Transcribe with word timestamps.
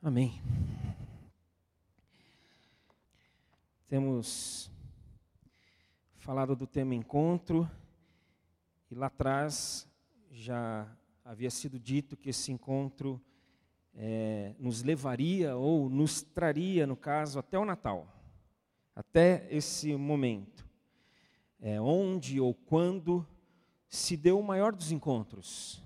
Amém. 0.00 0.40
Temos 3.88 4.70
falado 6.18 6.54
do 6.54 6.68
tema 6.68 6.94
encontro, 6.94 7.68
e 8.88 8.94
lá 8.94 9.08
atrás 9.08 9.88
já 10.30 10.86
havia 11.24 11.50
sido 11.50 11.80
dito 11.80 12.16
que 12.16 12.30
esse 12.30 12.52
encontro 12.52 13.20
é, 13.92 14.54
nos 14.56 14.84
levaria 14.84 15.56
ou 15.56 15.90
nos 15.90 16.22
traria, 16.22 16.86
no 16.86 16.96
caso, 16.96 17.40
até 17.40 17.58
o 17.58 17.64
Natal, 17.64 18.06
até 18.94 19.48
esse 19.50 19.96
momento, 19.96 20.64
é, 21.58 21.80
onde 21.80 22.40
ou 22.40 22.54
quando 22.54 23.26
se 23.88 24.16
deu 24.16 24.38
o 24.38 24.44
maior 24.44 24.72
dos 24.72 24.92
encontros. 24.92 25.82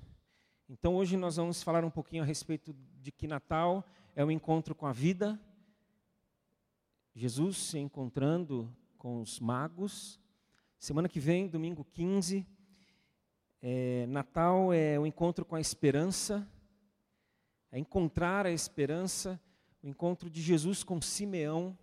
Então 0.68 0.96
hoje 0.96 1.16
nós 1.16 1.36
vamos 1.36 1.62
falar 1.62 1.82
um 1.82 1.90
pouquinho 1.90 2.22
a 2.22 2.26
respeito 2.26 2.76
de 3.00 3.10
que 3.10 3.26
Natal 3.26 3.82
é 4.14 4.24
o 4.24 4.30
encontro 4.30 4.74
com 4.74 4.86
a 4.86 4.92
vida, 4.92 5.40
Jesus 7.14 7.56
se 7.56 7.78
encontrando 7.78 8.74
com 8.98 9.20
os 9.20 9.40
magos. 9.40 10.20
Semana 10.78 11.08
que 11.08 11.20
vem, 11.20 11.48
domingo 11.48 11.84
15, 11.84 12.46
é, 13.60 14.06
Natal 14.06 14.72
é 14.72 14.98
o 14.98 15.06
encontro 15.06 15.44
com 15.44 15.54
a 15.54 15.60
esperança, 15.60 16.46
é 17.70 17.78
encontrar 17.78 18.46
a 18.46 18.50
esperança, 18.50 19.40
o 19.82 19.88
encontro 19.88 20.28
de 20.30 20.40
Jesus 20.40 20.82
com 20.82 21.00
Simeão. 21.00 21.76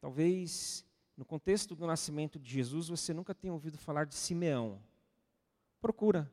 Talvez 0.00 0.84
no 1.16 1.24
contexto 1.24 1.74
do 1.74 1.86
nascimento 1.86 2.38
de 2.38 2.50
Jesus 2.50 2.88
você 2.88 3.12
nunca 3.12 3.34
tenha 3.34 3.52
ouvido 3.52 3.78
falar 3.78 4.04
de 4.04 4.14
Simeão. 4.14 4.80
Procura, 5.80 6.30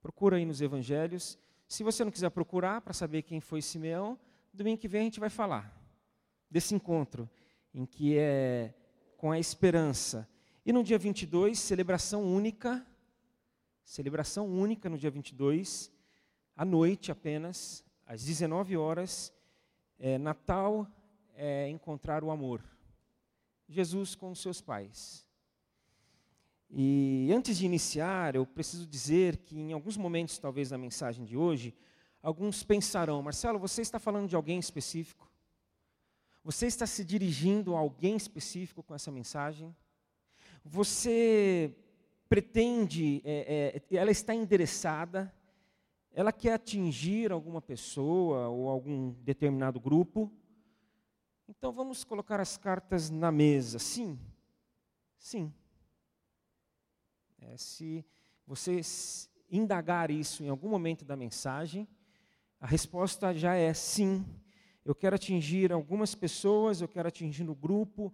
procura 0.00 0.36
aí 0.36 0.44
nos 0.44 0.60
evangelhos 0.60 1.38
se 1.70 1.84
você 1.84 2.04
não 2.04 2.10
quiser 2.10 2.30
procurar 2.30 2.80
para 2.80 2.92
saber 2.92 3.22
quem 3.22 3.38
foi 3.40 3.62
Simeão, 3.62 4.18
domingo 4.52 4.80
que 4.80 4.88
vem 4.88 5.02
a 5.02 5.04
gente 5.04 5.20
vai 5.20 5.30
falar 5.30 5.72
desse 6.50 6.74
encontro, 6.74 7.30
em 7.72 7.86
que 7.86 8.18
é 8.18 8.74
com 9.16 9.30
a 9.30 9.38
esperança. 9.38 10.28
E 10.66 10.72
no 10.72 10.82
dia 10.82 10.98
22, 10.98 11.56
celebração 11.56 12.24
única, 12.24 12.84
celebração 13.84 14.48
única 14.48 14.88
no 14.88 14.98
dia 14.98 15.12
22, 15.12 15.92
à 16.56 16.64
noite 16.64 17.12
apenas, 17.12 17.84
às 18.04 18.24
19 18.24 18.76
horas, 18.76 19.32
é, 19.96 20.18
Natal 20.18 20.88
é 21.36 21.68
encontrar 21.68 22.24
o 22.24 22.32
amor. 22.32 22.64
Jesus 23.68 24.16
com 24.16 24.32
os 24.32 24.42
seus 24.42 24.60
pais. 24.60 25.24
E 26.72 27.28
antes 27.34 27.58
de 27.58 27.66
iniciar, 27.66 28.36
eu 28.36 28.46
preciso 28.46 28.86
dizer 28.86 29.38
que 29.38 29.58
em 29.58 29.72
alguns 29.72 29.96
momentos, 29.96 30.38
talvez 30.38 30.70
na 30.70 30.78
mensagem 30.78 31.24
de 31.24 31.36
hoje, 31.36 31.74
alguns 32.22 32.62
pensarão: 32.62 33.20
Marcelo, 33.22 33.58
você 33.58 33.82
está 33.82 33.98
falando 33.98 34.28
de 34.28 34.36
alguém 34.36 34.58
específico? 34.58 35.28
Você 36.44 36.66
está 36.66 36.86
se 36.86 37.04
dirigindo 37.04 37.74
a 37.74 37.78
alguém 37.78 38.16
específico 38.16 38.82
com 38.82 38.94
essa 38.94 39.10
mensagem? 39.10 39.74
Você 40.64 41.74
pretende, 42.28 43.20
é, 43.24 43.82
é, 43.90 43.96
ela 43.96 44.10
está 44.10 44.32
endereçada, 44.32 45.34
ela 46.12 46.32
quer 46.32 46.54
atingir 46.54 47.32
alguma 47.32 47.60
pessoa 47.60 48.48
ou 48.48 48.68
algum 48.68 49.10
determinado 49.22 49.80
grupo? 49.80 50.30
Então 51.48 51.72
vamos 51.72 52.04
colocar 52.04 52.40
as 52.40 52.56
cartas 52.56 53.10
na 53.10 53.32
mesa. 53.32 53.80
Sim, 53.80 54.18
sim. 55.18 55.52
É, 57.42 57.56
se 57.56 58.04
você 58.46 58.80
indagar 59.50 60.10
isso 60.10 60.44
em 60.44 60.48
algum 60.48 60.68
momento 60.68 61.04
da 61.04 61.16
mensagem, 61.16 61.88
a 62.60 62.66
resposta 62.66 63.32
já 63.34 63.54
é 63.54 63.72
sim. 63.72 64.24
Eu 64.84 64.94
quero 64.94 65.16
atingir 65.16 65.72
algumas 65.72 66.14
pessoas, 66.14 66.80
eu 66.80 66.88
quero 66.88 67.08
atingir 67.08 67.48
o 67.48 67.54
grupo, 67.54 68.12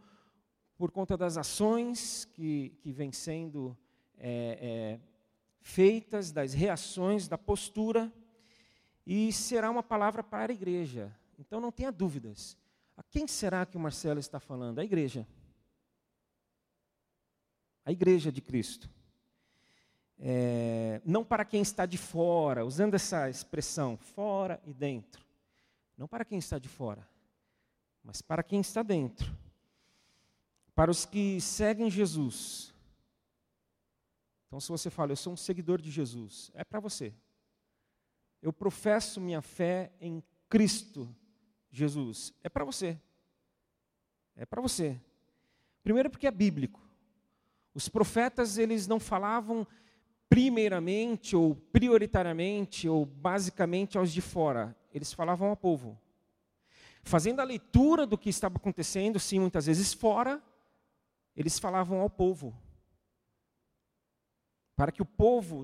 por 0.76 0.90
conta 0.90 1.16
das 1.16 1.36
ações 1.36 2.24
que, 2.26 2.70
que 2.80 2.92
vêm 2.92 3.10
sendo 3.10 3.76
é, 4.16 4.58
é, 4.60 5.00
feitas, 5.60 6.30
das 6.30 6.54
reações, 6.54 7.26
da 7.26 7.38
postura, 7.38 8.12
e 9.04 9.32
será 9.32 9.70
uma 9.70 9.82
palavra 9.82 10.22
para 10.22 10.52
a 10.52 10.54
igreja. 10.54 11.14
Então 11.38 11.60
não 11.60 11.72
tenha 11.72 11.90
dúvidas. 11.90 12.56
A 12.96 13.02
quem 13.02 13.26
será 13.26 13.66
que 13.66 13.76
o 13.76 13.80
Marcelo 13.80 14.20
está 14.20 14.38
falando? 14.38 14.78
A 14.78 14.84
igreja. 14.84 15.26
A 17.84 17.92
igreja 17.92 18.30
de 18.30 18.40
Cristo 18.40 18.90
é, 20.18 21.00
não 21.04 21.24
para 21.24 21.44
quem 21.44 21.62
está 21.62 21.84
de 21.84 21.98
fora, 21.98 22.64
usando 22.64 22.94
essa 22.94 23.28
expressão, 23.28 23.96
fora 23.96 24.60
e 24.64 24.72
dentro. 24.72 25.24
Não 25.96 26.06
para 26.08 26.24
quem 26.24 26.38
está 26.38 26.58
de 26.58 26.68
fora, 26.68 27.06
mas 28.02 28.20
para 28.22 28.42
quem 28.42 28.60
está 28.60 28.82
dentro. 28.82 29.34
Para 30.74 30.90
os 30.90 31.06
que 31.06 31.40
seguem 31.40 31.90
Jesus. 31.90 32.74
Então, 34.46 34.60
se 34.60 34.68
você 34.68 34.90
fala, 34.90 35.12
eu 35.12 35.16
sou 35.16 35.32
um 35.32 35.36
seguidor 35.36 35.80
de 35.80 35.90
Jesus, 35.90 36.50
é 36.54 36.64
para 36.64 36.80
você. 36.80 37.12
Eu 38.42 38.52
professo 38.52 39.20
minha 39.20 39.42
fé 39.42 39.90
em 40.00 40.22
Cristo 40.48 41.14
Jesus, 41.70 42.32
é 42.44 42.48
para 42.48 42.64
você. 42.64 42.98
É 44.36 44.44
para 44.44 44.60
você. 44.60 45.00
Primeiro 45.82 46.10
porque 46.10 46.26
é 46.26 46.30
bíblico. 46.30 46.80
Os 47.74 47.88
profetas, 47.88 48.58
eles 48.58 48.86
não 48.86 49.00
falavam 49.00 49.66
primeiramente 50.28 51.36
ou 51.36 51.54
prioritariamente 51.54 52.88
ou 52.88 53.06
basicamente 53.06 53.96
aos 53.96 54.12
de 54.12 54.20
fora, 54.20 54.76
eles 54.92 55.12
falavam 55.12 55.48
ao 55.48 55.56
povo. 55.56 55.98
Fazendo 57.02 57.40
a 57.40 57.44
leitura 57.44 58.06
do 58.06 58.18
que 58.18 58.28
estava 58.28 58.56
acontecendo, 58.56 59.20
sim, 59.20 59.38
muitas 59.38 59.66
vezes 59.66 59.92
fora, 59.92 60.42
eles 61.36 61.58
falavam 61.58 62.00
ao 62.00 62.10
povo. 62.10 62.52
Para 64.74 64.90
que 64.90 65.02
o 65.02 65.06
povo 65.06 65.62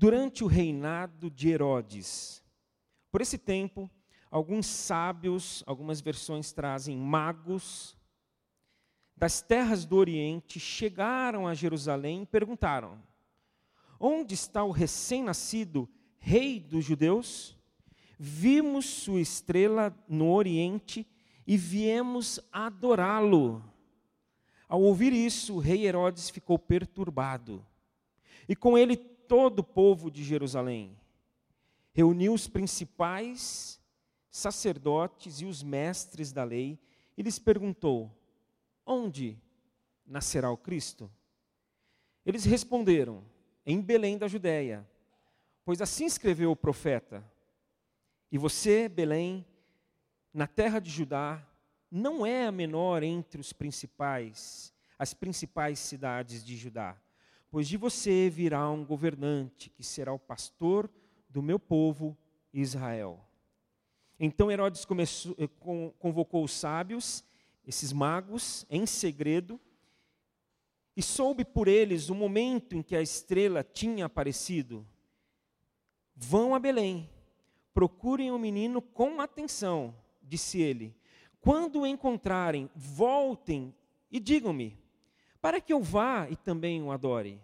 durante 0.00 0.42
o 0.42 0.46
reinado 0.46 1.30
de 1.30 1.50
Herodes. 1.50 2.39
Por 3.10 3.20
esse 3.20 3.38
tempo, 3.38 3.90
alguns 4.30 4.66
sábios, 4.66 5.64
algumas 5.66 6.00
versões 6.00 6.52
trazem 6.52 6.96
magos, 6.96 7.96
das 9.16 9.42
terras 9.42 9.84
do 9.84 9.96
Oriente 9.96 10.58
chegaram 10.58 11.46
a 11.46 11.52
Jerusalém 11.52 12.22
e 12.22 12.26
perguntaram: 12.26 13.02
Onde 13.98 14.34
está 14.34 14.64
o 14.64 14.70
recém-nascido 14.70 15.88
rei 16.18 16.58
dos 16.58 16.84
judeus? 16.84 17.56
Vimos 18.18 18.86
sua 18.86 19.20
estrela 19.20 19.94
no 20.08 20.30
Oriente 20.32 21.06
e 21.46 21.56
viemos 21.56 22.38
adorá-lo. 22.52 23.64
Ao 24.68 24.80
ouvir 24.80 25.12
isso, 25.12 25.56
o 25.56 25.58
rei 25.58 25.86
Herodes 25.86 26.30
ficou 26.30 26.58
perturbado. 26.58 27.66
E 28.48 28.54
com 28.54 28.78
ele 28.78 28.96
todo 28.96 29.60
o 29.60 29.64
povo 29.64 30.10
de 30.10 30.22
Jerusalém. 30.22 30.99
Reuniu 32.00 32.32
os 32.32 32.48
principais 32.48 33.78
sacerdotes 34.30 35.42
e 35.42 35.44
os 35.44 35.62
mestres 35.62 36.32
da 36.32 36.42
lei 36.42 36.80
e 37.14 37.22
lhes 37.22 37.38
perguntou: 37.38 38.10
Onde 38.86 39.38
nascerá 40.06 40.50
o 40.50 40.56
Cristo? 40.56 41.12
Eles 42.24 42.46
responderam: 42.46 43.22
Em 43.66 43.82
Belém 43.82 44.16
da 44.16 44.26
Judéia, 44.26 44.88
pois 45.62 45.82
assim 45.82 46.06
escreveu 46.06 46.50
o 46.50 46.56
profeta. 46.56 47.22
E 48.32 48.38
você, 48.38 48.88
Belém, 48.88 49.44
na 50.32 50.46
terra 50.46 50.78
de 50.78 50.90
Judá, 50.90 51.46
não 51.90 52.24
é 52.24 52.46
a 52.46 52.52
menor 52.52 53.02
entre 53.02 53.42
os 53.42 53.52
principais, 53.52 54.72
as 54.98 55.12
principais 55.12 55.78
cidades 55.78 56.42
de 56.42 56.56
Judá, 56.56 56.96
pois 57.50 57.68
de 57.68 57.76
você 57.76 58.30
virá 58.30 58.70
um 58.70 58.86
governante 58.86 59.68
que 59.68 59.84
será 59.84 60.14
o 60.14 60.18
pastor 60.18 60.90
do 61.30 61.40
meu 61.40 61.58
povo 61.58 62.16
Israel. 62.52 63.24
Então 64.18 64.50
Herodes 64.50 64.84
começou, 64.84 65.34
eh, 65.38 65.48
convocou 65.98 66.44
os 66.44 66.52
sábios, 66.52 67.24
esses 67.66 67.92
magos, 67.92 68.66
em 68.68 68.84
segredo, 68.84 69.58
e 70.96 71.02
soube 71.02 71.44
por 71.44 71.68
eles 71.68 72.10
o 72.10 72.14
momento 72.14 72.76
em 72.76 72.82
que 72.82 72.94
a 72.94 73.00
estrela 73.00 73.62
tinha 73.62 74.04
aparecido. 74.04 74.86
Vão 76.14 76.54
a 76.54 76.58
Belém, 76.58 77.08
procurem 77.72 78.30
o 78.30 78.38
menino 78.38 78.82
com 78.82 79.20
atenção, 79.20 79.94
disse 80.20 80.60
ele. 80.60 80.94
Quando 81.40 81.80
o 81.80 81.86
encontrarem, 81.86 82.68
voltem 82.74 83.74
e 84.10 84.20
digam-me, 84.20 84.76
para 85.40 85.60
que 85.60 85.72
eu 85.72 85.80
vá 85.80 86.28
e 86.28 86.36
também 86.36 86.82
o 86.82 86.92
adore. 86.92 87.40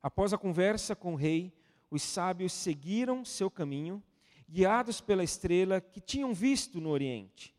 Após 0.00 0.32
a 0.32 0.38
conversa 0.38 0.94
com 0.94 1.14
o 1.14 1.16
rei, 1.16 1.52
os 1.90 2.02
sábios 2.02 2.52
seguiram 2.52 3.24
seu 3.24 3.50
caminho, 3.50 4.02
guiados 4.48 5.00
pela 5.00 5.24
estrela 5.24 5.80
que 5.80 6.00
tinham 6.00 6.32
visto 6.34 6.80
no 6.80 6.90
oriente. 6.90 7.54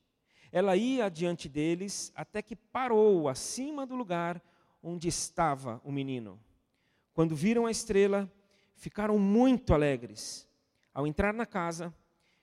Ela 0.51 0.75
ia 0.75 1.05
adiante 1.05 1.47
deles 1.47 2.11
até 2.15 2.41
que 2.41 2.55
parou 2.55 3.27
acima 3.27 3.85
do 3.85 3.95
lugar 3.95 4.41
onde 4.81 5.07
estava 5.07 5.79
o 5.83 5.91
menino. 5.91 6.39
Quando 7.13 7.35
viram 7.35 7.65
a 7.65 7.71
estrela, 7.71 8.31
ficaram 8.75 9.19
muito 9.19 9.73
alegres. 9.73 10.47
Ao 10.93 11.05
entrar 11.05 11.33
na 11.33 11.45
casa, 11.45 11.93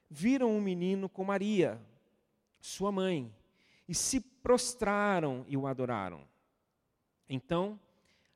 viram 0.08 0.52
o 0.52 0.58
um 0.58 0.60
menino 0.60 1.08
com 1.08 1.24
Maria, 1.24 1.80
sua 2.60 2.92
mãe, 2.92 3.34
e 3.88 3.94
se 3.94 4.20
prostraram 4.20 5.44
e 5.48 5.56
o 5.56 5.66
adoraram. 5.66 6.26
Então, 7.28 7.80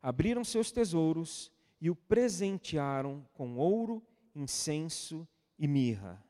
abriram 0.03 0.43
seus 0.45 0.73
tesouros 0.73 1.53
e 1.81 1.89
o 1.89 1.97
presentearam 1.97 3.27
com 3.33 3.57
ouro, 3.57 4.03
incenso 4.35 5.27
e 5.59 5.67
mirra. 5.67 6.23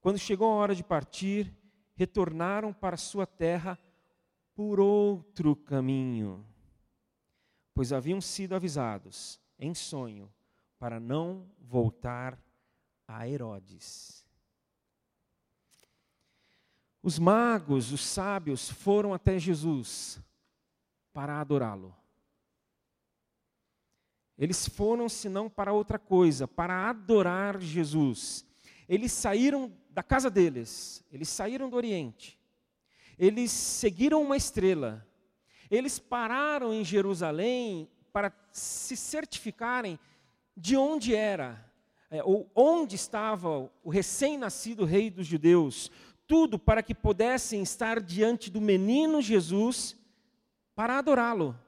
Quando 0.00 0.18
chegou 0.18 0.50
a 0.50 0.54
hora 0.54 0.74
de 0.74 0.82
partir, 0.82 1.52
retornaram 1.94 2.72
para 2.72 2.96
sua 2.96 3.26
terra 3.26 3.78
por 4.54 4.80
outro 4.80 5.54
caminho, 5.54 6.46
pois 7.74 7.92
haviam 7.92 8.20
sido 8.20 8.54
avisados 8.54 9.40
em 9.58 9.74
sonho 9.74 10.32
para 10.78 10.98
não 10.98 11.50
voltar 11.58 12.40
a 13.06 13.28
Herodes. 13.28 14.26
Os 17.02 17.18
magos, 17.18 17.92
os 17.92 18.04
sábios, 18.04 18.68
foram 18.68 19.14
até 19.14 19.38
Jesus 19.38 20.20
para 21.12 21.40
adorá-lo. 21.40 21.94
Eles 24.38 24.68
foram, 24.68 25.08
senão 25.08 25.48
para 25.48 25.72
outra 25.72 25.98
coisa, 25.98 26.46
para 26.46 26.90
adorar 26.90 27.60
Jesus. 27.60 28.44
Eles 28.88 29.12
saíram 29.12 29.72
da 29.90 30.02
casa 30.02 30.30
deles, 30.30 31.02
eles 31.10 31.28
saíram 31.28 31.70
do 31.70 31.76
Oriente, 31.76 32.38
eles 33.18 33.50
seguiram 33.50 34.22
uma 34.22 34.36
estrela, 34.36 35.06
eles 35.70 35.98
pararam 35.98 36.72
em 36.72 36.84
Jerusalém 36.84 37.88
para 38.12 38.30
se 38.52 38.96
certificarem 38.96 39.98
de 40.54 40.76
onde 40.76 41.14
era, 41.14 41.64
é, 42.10 42.22
ou 42.22 42.50
onde 42.54 42.94
estava 42.94 43.70
o 43.82 43.90
recém-nascido 43.90 44.84
rei 44.84 45.10
dos 45.10 45.26
judeus, 45.26 45.90
tudo 46.26 46.58
para 46.58 46.82
que 46.82 46.94
pudessem 46.94 47.62
estar 47.62 48.00
diante 48.00 48.50
do 48.50 48.60
menino 48.60 49.22
Jesus 49.22 49.96
para 50.74 50.98
adorá-lo. 50.98 51.58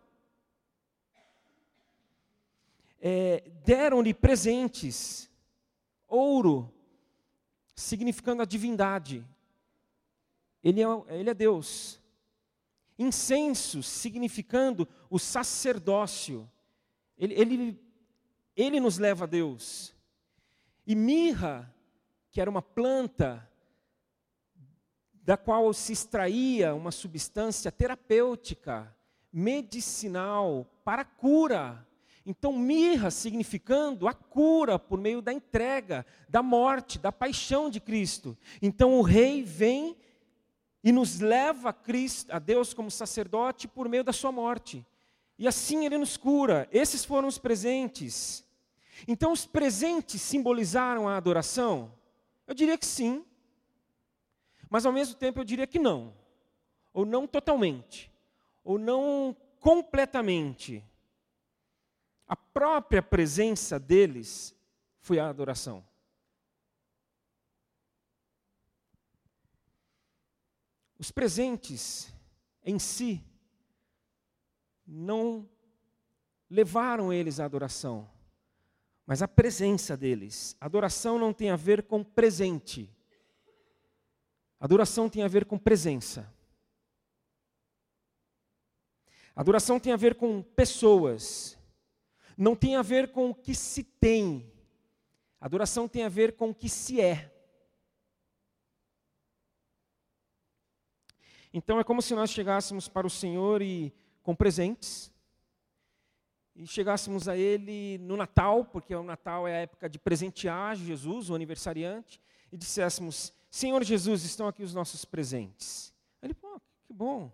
É, 3.00 3.44
Deram-lhe 3.64 4.12
presentes, 4.12 5.30
ouro, 6.06 6.72
significando 7.74 8.42
a 8.42 8.44
divindade. 8.44 9.24
Ele 10.62 10.82
é, 10.82 10.86
ele 11.08 11.30
é 11.30 11.34
Deus. 11.34 12.00
Incenso, 12.98 13.82
significando 13.82 14.88
o 15.08 15.18
sacerdócio. 15.18 16.50
Ele, 17.16 17.34
ele, 17.34 17.80
ele 18.56 18.80
nos 18.80 18.98
leva 18.98 19.24
a 19.24 19.28
Deus. 19.28 19.94
E 20.86 20.94
mirra, 20.94 21.72
que 22.30 22.40
era 22.40 22.50
uma 22.50 22.62
planta 22.62 23.48
da 25.12 25.36
qual 25.36 25.72
se 25.74 25.92
extraía 25.92 26.74
uma 26.74 26.90
substância 26.90 27.70
terapêutica, 27.70 28.96
medicinal, 29.30 30.66
para 30.82 31.04
cura. 31.04 31.86
Então, 32.30 32.52
mirra 32.52 33.10
significando 33.10 34.06
a 34.06 34.12
cura 34.12 34.78
por 34.78 35.00
meio 35.00 35.22
da 35.22 35.32
entrega, 35.32 36.04
da 36.28 36.42
morte, 36.42 36.98
da 36.98 37.10
paixão 37.10 37.70
de 37.70 37.80
Cristo. 37.80 38.36
Então, 38.60 38.98
o 38.98 39.00
rei 39.00 39.42
vem 39.42 39.96
e 40.84 40.92
nos 40.92 41.20
leva 41.20 41.70
a 41.70 41.72
Cristo, 41.72 42.30
a 42.30 42.38
Deus 42.38 42.74
como 42.74 42.90
sacerdote 42.90 43.66
por 43.66 43.88
meio 43.88 44.04
da 44.04 44.12
sua 44.12 44.30
morte. 44.30 44.84
E 45.38 45.48
assim 45.48 45.86
ele 45.86 45.96
nos 45.96 46.18
cura. 46.18 46.68
Esses 46.70 47.02
foram 47.02 47.28
os 47.28 47.38
presentes. 47.38 48.44
Então, 49.06 49.32
os 49.32 49.46
presentes 49.46 50.20
simbolizaram 50.20 51.08
a 51.08 51.16
adoração? 51.16 51.94
Eu 52.46 52.52
diria 52.52 52.76
que 52.76 52.84
sim. 52.84 53.24
Mas 54.68 54.84
ao 54.84 54.92
mesmo 54.92 55.14
tempo 55.14 55.40
eu 55.40 55.44
diria 55.44 55.66
que 55.66 55.78
não, 55.78 56.12
ou 56.92 57.06
não 57.06 57.26
totalmente, 57.26 58.12
ou 58.62 58.78
não 58.78 59.34
completamente. 59.60 60.84
A 62.28 62.36
própria 62.36 63.02
presença 63.02 63.78
deles 63.78 64.54
foi 65.00 65.18
a 65.18 65.28
adoração. 65.28 65.84
Os 70.98 71.10
presentes 71.10 72.12
em 72.62 72.78
si 72.78 73.24
não 74.86 75.48
levaram 76.50 77.12
eles 77.12 77.40
à 77.40 77.44
adoração, 77.44 78.10
mas 79.06 79.22
a 79.22 79.28
presença 79.28 79.96
deles. 79.96 80.56
Adoração 80.60 81.18
não 81.18 81.32
tem 81.32 81.50
a 81.50 81.56
ver 81.56 81.84
com 81.84 82.04
presente. 82.04 82.94
Adoração 84.60 85.08
tem 85.08 85.22
a 85.22 85.28
ver 85.28 85.44
com 85.44 85.56
presença. 85.56 86.30
Adoração 89.36 89.78
tem 89.78 89.92
a 89.92 89.96
ver 89.96 90.16
com 90.16 90.42
pessoas. 90.42 91.57
Não 92.38 92.54
tem 92.54 92.76
a 92.76 92.82
ver 92.82 93.10
com 93.10 93.30
o 93.30 93.34
que 93.34 93.52
se 93.52 93.82
tem. 93.82 94.48
Adoração 95.40 95.88
tem 95.88 96.04
a 96.04 96.08
ver 96.08 96.36
com 96.36 96.50
o 96.50 96.54
que 96.54 96.68
se 96.68 97.00
é. 97.00 97.34
Então 101.52 101.80
é 101.80 101.84
como 101.84 102.00
se 102.00 102.14
nós 102.14 102.30
chegássemos 102.30 102.88
para 102.88 103.08
o 103.08 103.10
Senhor 103.10 103.60
e 103.60 103.92
com 104.22 104.36
presentes 104.36 105.10
e 106.54 106.64
chegássemos 106.64 107.28
a 107.28 107.36
Ele 107.36 107.98
no 107.98 108.16
Natal, 108.16 108.64
porque 108.64 108.94
o 108.94 109.02
Natal 109.02 109.48
é 109.48 109.56
a 109.56 109.60
época 109.60 109.88
de 109.88 109.98
presentear 109.98 110.76
Jesus, 110.76 111.30
o 111.30 111.34
aniversariante, 111.34 112.20
e 112.52 112.56
disséssemos: 112.56 113.32
Senhor 113.50 113.82
Jesus, 113.82 114.24
estão 114.24 114.46
aqui 114.46 114.62
os 114.62 114.74
nossos 114.74 115.04
presentes. 115.04 115.92
Ele, 116.22 116.34
pô, 116.34 116.60
que 116.84 116.92
bom. 116.92 117.32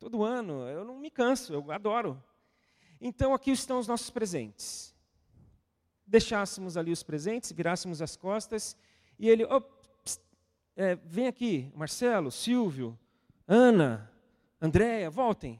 Todo 0.00 0.24
ano, 0.24 0.68
eu 0.68 0.84
não 0.84 0.98
me 0.98 1.10
canso, 1.10 1.52
eu 1.52 1.70
adoro. 1.70 2.20
Então 3.00 3.32
aqui 3.32 3.50
estão 3.50 3.78
os 3.78 3.88
nossos 3.88 4.10
presentes. 4.10 4.94
Deixássemos 6.06 6.76
ali 6.76 6.92
os 6.92 7.02
presentes, 7.02 7.52
virássemos 7.52 8.02
as 8.02 8.16
costas, 8.16 8.76
e 9.18 9.28
ele, 9.28 9.44
oh, 9.44 9.62
é, 10.76 10.96
vem 10.96 11.26
aqui, 11.26 11.70
Marcelo, 11.74 12.30
Silvio, 12.30 12.98
Ana, 13.46 14.10
Andréia, 14.60 15.08
voltem. 15.10 15.54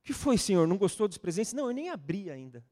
O 0.00 0.02
que 0.02 0.12
foi, 0.12 0.38
senhor? 0.38 0.66
Não 0.66 0.78
gostou 0.78 1.06
dos 1.06 1.18
presentes? 1.18 1.52
Não, 1.52 1.66
eu 1.66 1.74
nem 1.74 1.90
abri 1.90 2.30
ainda. 2.30 2.64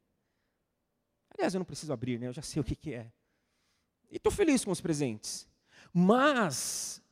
Aliás, 1.30 1.54
eu 1.54 1.58
não 1.58 1.64
preciso 1.64 1.92
abrir, 1.92 2.18
né? 2.18 2.26
Eu 2.26 2.32
já 2.32 2.42
sei 2.42 2.60
o 2.60 2.64
que, 2.64 2.74
que 2.74 2.94
é. 2.94 3.12
E 4.10 4.16
estou 4.16 4.32
feliz 4.32 4.64
com 4.64 4.70
os 4.70 4.80
presentes. 4.80 5.46
Mas 5.92 7.02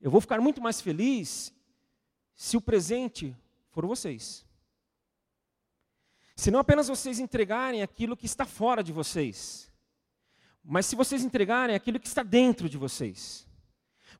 eu 0.00 0.10
vou 0.10 0.20
ficar 0.20 0.40
muito 0.40 0.60
mais 0.60 0.80
feliz 0.80 1.52
se 2.34 2.56
o 2.56 2.60
presente 2.60 3.36
for 3.70 3.84
vocês. 3.84 4.45
Se 6.36 6.50
não 6.50 6.60
apenas 6.60 6.86
vocês 6.86 7.18
entregarem 7.18 7.82
aquilo 7.82 8.16
que 8.16 8.26
está 8.26 8.44
fora 8.44 8.84
de 8.84 8.92
vocês, 8.92 9.72
mas 10.62 10.84
se 10.84 10.94
vocês 10.94 11.24
entregarem 11.24 11.74
aquilo 11.74 11.98
que 11.98 12.06
está 12.06 12.22
dentro 12.22 12.68
de 12.68 12.76
vocês. 12.76 13.46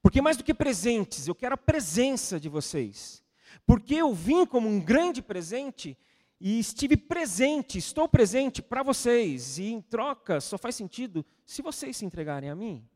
Porque 0.01 0.23
mais 0.23 0.37
do 0.37 0.45
que 0.45 0.55
presentes, 0.55 1.29
eu 1.29 1.35
quero 1.35 1.55
a 1.55 1.59
presença 1.59 2.41
de 2.41 2.49
vocês. 2.49 3.23
Porque 3.67 3.95
eu 3.95 4.15
vim 4.15 4.47
como 4.47 4.69
um 4.69 4.81
grande 4.81 5.21
presente 5.21 5.97
e 6.41 6.59
estive 6.59 6.97
presente, 6.97 7.79
estou 7.79 8.09
presente 8.09 8.63
para 8.63 8.83
vocês, 8.83 9.59
e 9.59 9.73
em 9.73 9.81
troca 9.81 10.41
só 10.41 10.59
faz 10.59 10.75
sentido 10.75 11.25
se 11.45 11.63
vocês 11.63 11.97
se 11.97 12.05
entregarem 12.05 12.51
a 12.51 12.55
mim. 12.55 12.87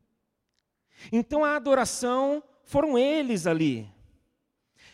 Então 1.11 1.43
a 1.43 1.55
adoração 1.55 2.43
foram 2.63 2.97
eles 2.97 3.47
ali. 3.47 3.89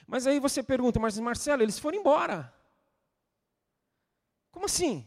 Mas 0.05 0.25
aí 0.25 0.39
você 0.39 0.63
pergunta, 0.63 0.99
mas 0.99 1.19
Marcelo, 1.19 1.61
eles 1.61 1.79
foram 1.79 1.99
embora. 1.99 2.56
Como 4.57 4.65
assim? 4.65 5.05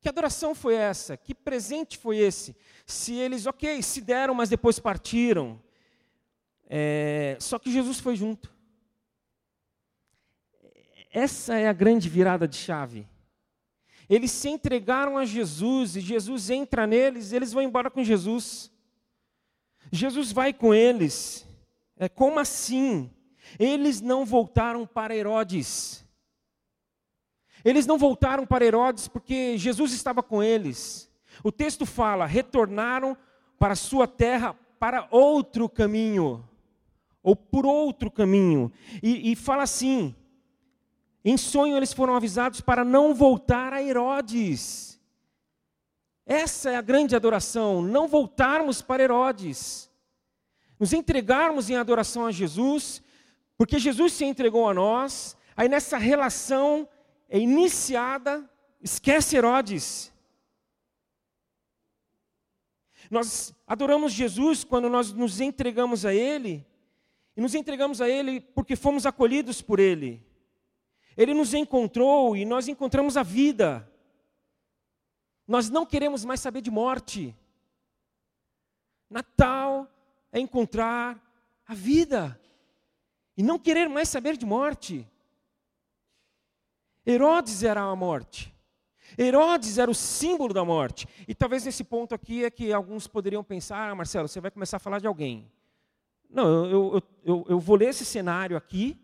Que 0.00 0.08
adoração 0.08 0.52
foi 0.52 0.74
essa? 0.74 1.16
Que 1.16 1.32
presente 1.32 1.96
foi 1.96 2.18
esse? 2.18 2.56
Se 2.84 3.14
eles, 3.14 3.46
ok, 3.46 3.80
se 3.80 4.00
deram, 4.00 4.34
mas 4.34 4.48
depois 4.48 4.80
partiram. 4.80 5.62
É, 6.68 7.36
só 7.38 7.56
que 7.56 7.70
Jesus 7.70 8.00
foi 8.00 8.16
junto. 8.16 8.52
Essa 11.12 11.54
é 11.54 11.68
a 11.68 11.72
grande 11.72 12.08
virada 12.08 12.48
de 12.48 12.56
chave. 12.56 13.06
Eles 14.10 14.32
se 14.32 14.48
entregaram 14.48 15.16
a 15.16 15.24
Jesus 15.24 15.94
e 15.94 16.00
Jesus 16.00 16.50
entra 16.50 16.84
neles, 16.84 17.32
eles 17.32 17.52
vão 17.52 17.62
embora 17.62 17.92
com 17.92 18.02
Jesus. 18.02 18.72
Jesus 19.92 20.32
vai 20.32 20.52
com 20.52 20.74
eles. 20.74 21.46
É 21.96 22.08
como 22.08 22.40
assim? 22.40 23.08
Eles 23.56 24.00
não 24.00 24.26
voltaram 24.26 24.84
para 24.84 25.14
Herodes. 25.14 26.01
Eles 27.64 27.86
não 27.86 27.98
voltaram 27.98 28.46
para 28.46 28.64
Herodes 28.64 29.08
porque 29.08 29.56
Jesus 29.56 29.92
estava 29.92 30.22
com 30.22 30.42
eles. 30.42 31.10
O 31.42 31.52
texto 31.52 31.86
fala: 31.86 32.26
retornaram 32.26 33.16
para 33.58 33.74
sua 33.74 34.06
terra 34.06 34.56
para 34.78 35.06
outro 35.10 35.68
caminho, 35.68 36.48
ou 37.22 37.36
por 37.36 37.64
outro 37.64 38.10
caminho. 38.10 38.72
E, 39.02 39.32
e 39.32 39.36
fala 39.36 39.62
assim: 39.62 40.14
em 41.24 41.36
sonho 41.36 41.76
eles 41.76 41.92
foram 41.92 42.16
avisados 42.16 42.60
para 42.60 42.84
não 42.84 43.14
voltar 43.14 43.72
a 43.72 43.82
Herodes. 43.82 45.00
Essa 46.26 46.70
é 46.70 46.76
a 46.76 46.82
grande 46.82 47.14
adoração, 47.14 47.82
não 47.82 48.08
voltarmos 48.08 48.82
para 48.82 49.02
Herodes. 49.02 49.90
Nos 50.78 50.92
entregarmos 50.92 51.70
em 51.70 51.76
adoração 51.76 52.26
a 52.26 52.32
Jesus, 52.32 53.02
porque 53.56 53.78
Jesus 53.78 54.12
se 54.12 54.24
entregou 54.24 54.68
a 54.68 54.74
nós, 54.74 55.36
aí 55.56 55.68
nessa 55.68 55.96
relação 55.98 56.88
é 57.32 57.38
iniciada, 57.38 58.46
esquece 58.78 59.38
Herodes. 59.38 60.12
Nós 63.10 63.54
adoramos 63.66 64.12
Jesus 64.12 64.64
quando 64.64 64.90
nós 64.90 65.14
nos 65.14 65.40
entregamos 65.40 66.04
a 66.04 66.12
Ele, 66.12 66.62
e 67.34 67.40
nos 67.40 67.54
entregamos 67.54 68.02
a 68.02 68.08
Ele 68.08 68.38
porque 68.38 68.76
fomos 68.76 69.06
acolhidos 69.06 69.62
por 69.62 69.80
Ele. 69.80 70.22
Ele 71.16 71.32
nos 71.32 71.54
encontrou 71.54 72.36
e 72.36 72.44
nós 72.44 72.68
encontramos 72.68 73.16
a 73.16 73.22
vida. 73.22 73.90
Nós 75.48 75.70
não 75.70 75.86
queremos 75.86 76.26
mais 76.26 76.40
saber 76.40 76.60
de 76.60 76.70
morte. 76.70 77.34
Natal 79.08 79.90
é 80.30 80.38
encontrar 80.38 81.18
a 81.66 81.72
vida 81.72 82.38
e 83.38 83.42
não 83.42 83.58
querer 83.58 83.88
mais 83.88 84.10
saber 84.10 84.36
de 84.36 84.44
morte. 84.44 85.10
Herodes 87.06 87.62
era 87.62 87.82
a 87.82 87.96
morte. 87.96 88.54
Herodes 89.18 89.78
era 89.78 89.90
o 89.90 89.94
símbolo 89.94 90.54
da 90.54 90.64
morte. 90.64 91.06
E 91.26 91.34
talvez 91.34 91.64
nesse 91.64 91.84
ponto 91.84 92.14
aqui 92.14 92.44
é 92.44 92.50
que 92.50 92.72
alguns 92.72 93.06
poderiam 93.06 93.44
pensar: 93.44 93.90
ah, 93.90 93.94
Marcelo, 93.94 94.28
você 94.28 94.40
vai 94.40 94.50
começar 94.50 94.76
a 94.76 94.80
falar 94.80 95.00
de 95.00 95.06
alguém. 95.06 95.50
Não, 96.30 96.46
eu, 96.46 96.94
eu, 96.94 97.02
eu, 97.24 97.46
eu 97.50 97.60
vou 97.60 97.76
ler 97.76 97.90
esse 97.90 98.04
cenário 98.04 98.56
aqui 98.56 98.98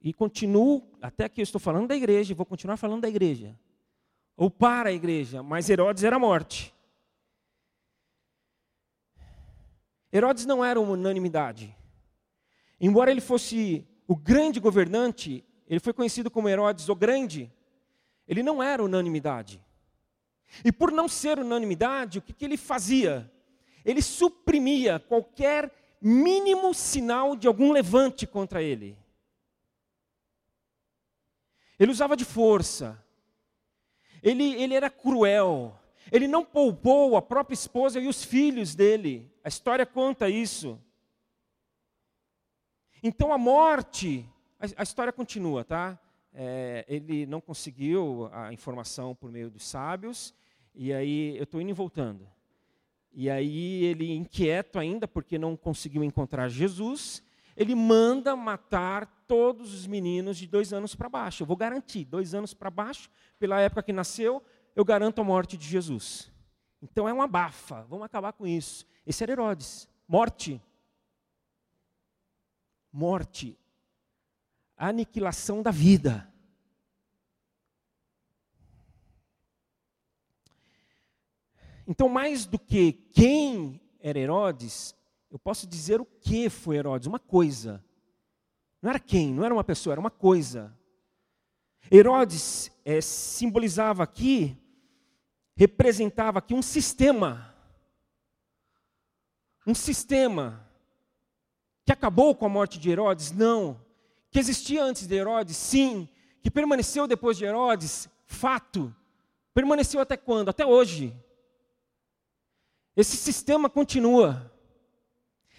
e 0.00 0.12
continuo, 0.12 0.88
até 1.02 1.28
que 1.28 1.40
eu 1.40 1.42
estou 1.42 1.60
falando 1.60 1.88
da 1.88 1.96
igreja, 1.96 2.34
vou 2.34 2.46
continuar 2.46 2.76
falando 2.76 3.02
da 3.02 3.08
igreja. 3.08 3.58
Ou 4.36 4.48
para 4.48 4.90
a 4.90 4.92
igreja, 4.92 5.42
mas 5.42 5.68
Herodes 5.68 6.04
era 6.04 6.16
a 6.16 6.20
morte. 6.20 6.72
Herodes 10.12 10.46
não 10.46 10.64
era 10.64 10.80
uma 10.80 10.92
unanimidade. 10.92 11.76
Embora 12.80 13.10
ele 13.10 13.20
fosse 13.20 13.86
o 14.06 14.14
grande 14.14 14.60
governante, 14.60 15.44
ele 15.68 15.80
foi 15.80 15.92
conhecido 15.92 16.30
como 16.30 16.48
Herodes 16.48 16.88
o 16.88 16.94
Grande, 16.94 17.52
ele 18.26 18.42
não 18.42 18.62
era 18.62 18.82
unanimidade. 18.82 19.60
E 20.64 20.72
por 20.72 20.90
não 20.90 21.08
ser 21.08 21.38
unanimidade, 21.38 22.18
o 22.18 22.22
que, 22.22 22.32
que 22.32 22.44
ele 22.44 22.56
fazia? 22.56 23.30
Ele 23.84 24.00
suprimia 24.00 24.98
qualquer 24.98 25.70
mínimo 26.00 26.72
sinal 26.72 27.36
de 27.36 27.46
algum 27.46 27.72
levante 27.72 28.26
contra 28.26 28.62
ele. 28.62 28.96
Ele 31.78 31.92
usava 31.92 32.16
de 32.16 32.24
força. 32.24 33.02
Ele, 34.22 34.54
ele 34.54 34.74
era 34.74 34.90
cruel. 34.90 35.78
Ele 36.10 36.26
não 36.26 36.44
poupou 36.44 37.16
a 37.16 37.22
própria 37.22 37.54
esposa 37.54 38.00
e 38.00 38.08
os 38.08 38.24
filhos 38.24 38.74
dele. 38.74 39.30
A 39.44 39.48
história 39.48 39.86
conta 39.86 40.28
isso. 40.28 40.80
Então 43.02 43.32
a 43.32 43.38
morte, 43.38 44.28
a, 44.58 44.80
a 44.80 44.82
história 44.82 45.12
continua, 45.12 45.64
tá? 45.64 45.98
É, 46.32 46.84
ele 46.88 47.26
não 47.26 47.40
conseguiu 47.40 48.28
a 48.32 48.52
informação 48.52 49.14
por 49.14 49.30
meio 49.30 49.50
dos 49.50 49.66
sábios, 49.66 50.34
e 50.74 50.92
aí 50.92 51.36
eu 51.36 51.44
estou 51.44 51.60
indo 51.60 51.70
e 51.70 51.74
voltando. 51.74 52.28
E 53.12 53.28
aí 53.30 53.84
ele, 53.84 54.12
inquieto 54.12 54.78
ainda, 54.78 55.08
porque 55.08 55.38
não 55.38 55.56
conseguiu 55.56 56.04
encontrar 56.04 56.48
Jesus, 56.48 57.22
ele 57.56 57.74
manda 57.74 58.36
matar 58.36 59.06
todos 59.26 59.74
os 59.74 59.86
meninos 59.86 60.38
de 60.38 60.46
dois 60.46 60.72
anos 60.72 60.94
para 60.94 61.08
baixo. 61.08 61.42
Eu 61.42 61.46
vou 61.46 61.56
garantir, 61.56 62.04
dois 62.04 62.34
anos 62.34 62.54
para 62.54 62.70
baixo, 62.70 63.10
pela 63.38 63.60
época 63.60 63.82
que 63.82 63.92
nasceu, 63.92 64.42
eu 64.76 64.84
garanto 64.84 65.20
a 65.20 65.24
morte 65.24 65.56
de 65.56 65.66
Jesus. 65.66 66.30
Então 66.80 67.08
é 67.08 67.12
uma 67.12 67.26
bafa, 67.26 67.82
vamos 67.88 68.04
acabar 68.04 68.32
com 68.32 68.46
isso. 68.46 68.86
Esse 69.04 69.24
era 69.24 69.32
Herodes. 69.32 69.88
Morte. 70.06 70.62
Morte. 72.92 73.58
Aniquilação 74.78 75.62
da 75.62 75.70
vida. 75.70 76.32
Então, 81.86 82.08
mais 82.08 82.46
do 82.46 82.58
que 82.58 82.92
quem 82.92 83.80
era 83.98 84.18
Herodes, 84.18 84.94
eu 85.30 85.38
posso 85.38 85.66
dizer 85.66 86.00
o 86.00 86.04
que 86.04 86.48
foi 86.48 86.76
Herodes, 86.76 87.08
uma 87.08 87.18
coisa. 87.18 87.84
Não 88.80 88.90
era 88.90 89.00
quem, 89.00 89.32
não 89.32 89.44
era 89.44 89.54
uma 89.54 89.64
pessoa, 89.64 89.94
era 89.94 90.00
uma 90.00 90.10
coisa. 90.10 90.76
Herodes 91.90 92.70
é, 92.84 93.00
simbolizava 93.00 94.02
aqui, 94.02 94.56
representava 95.56 96.38
aqui 96.38 96.54
um 96.54 96.62
sistema. 96.62 97.54
Um 99.66 99.74
sistema 99.74 100.66
que 101.84 101.92
acabou 101.92 102.34
com 102.34 102.46
a 102.46 102.50
morte 102.50 102.78
de 102.78 102.90
Herodes? 102.90 103.32
Não. 103.32 103.80
Que 104.30 104.38
existia 104.38 104.82
antes 104.82 105.06
de 105.06 105.14
Herodes? 105.14 105.56
Sim. 105.56 106.08
Que 106.42 106.50
permaneceu 106.50 107.06
depois 107.06 107.36
de 107.36 107.44
Herodes? 107.44 108.08
Fato. 108.26 108.94
Permaneceu 109.54 110.00
até 110.00 110.16
quando? 110.16 110.48
Até 110.48 110.64
hoje. 110.64 111.14
Esse 112.96 113.16
sistema 113.16 113.70
continua. 113.70 114.52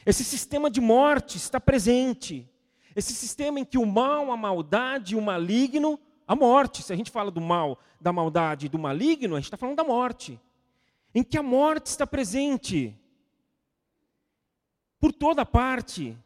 Esse 0.06 0.24
sistema 0.24 0.70
de 0.70 0.82
morte 0.82 1.38
está 1.38 1.60
presente. 1.60 2.50
Esse 2.96 3.14
sistema 3.14 3.60
em 3.60 3.66
que 3.66 3.78
o 3.78 3.86
mal, 3.86 4.32
a 4.32 4.38
maldade, 4.38 5.16
o 5.16 5.22
maligno, 5.22 6.00
a 6.28 6.36
morte, 6.36 6.84
se 6.84 6.94
a 6.94 6.96
gente 6.96 7.12
fala 7.12 7.32
do 7.32 7.42
mal, 7.42 7.80
da 8.00 8.12
maldade 8.14 8.66
e 8.66 8.70
do 8.70 8.78
maligno, 8.78 9.36
a 9.36 9.40
gente 9.40 9.46
está 9.46 9.58
falando 9.58 9.78
da 9.78 9.84
morte. 9.84 10.40
Em 11.14 11.24
que 11.24 11.38
a 11.38 11.44
morte 11.44 11.88
está 11.88 12.06
presente. 12.06 12.96
Por 15.00 15.12
toda 15.12 15.46
parte. 15.46 16.18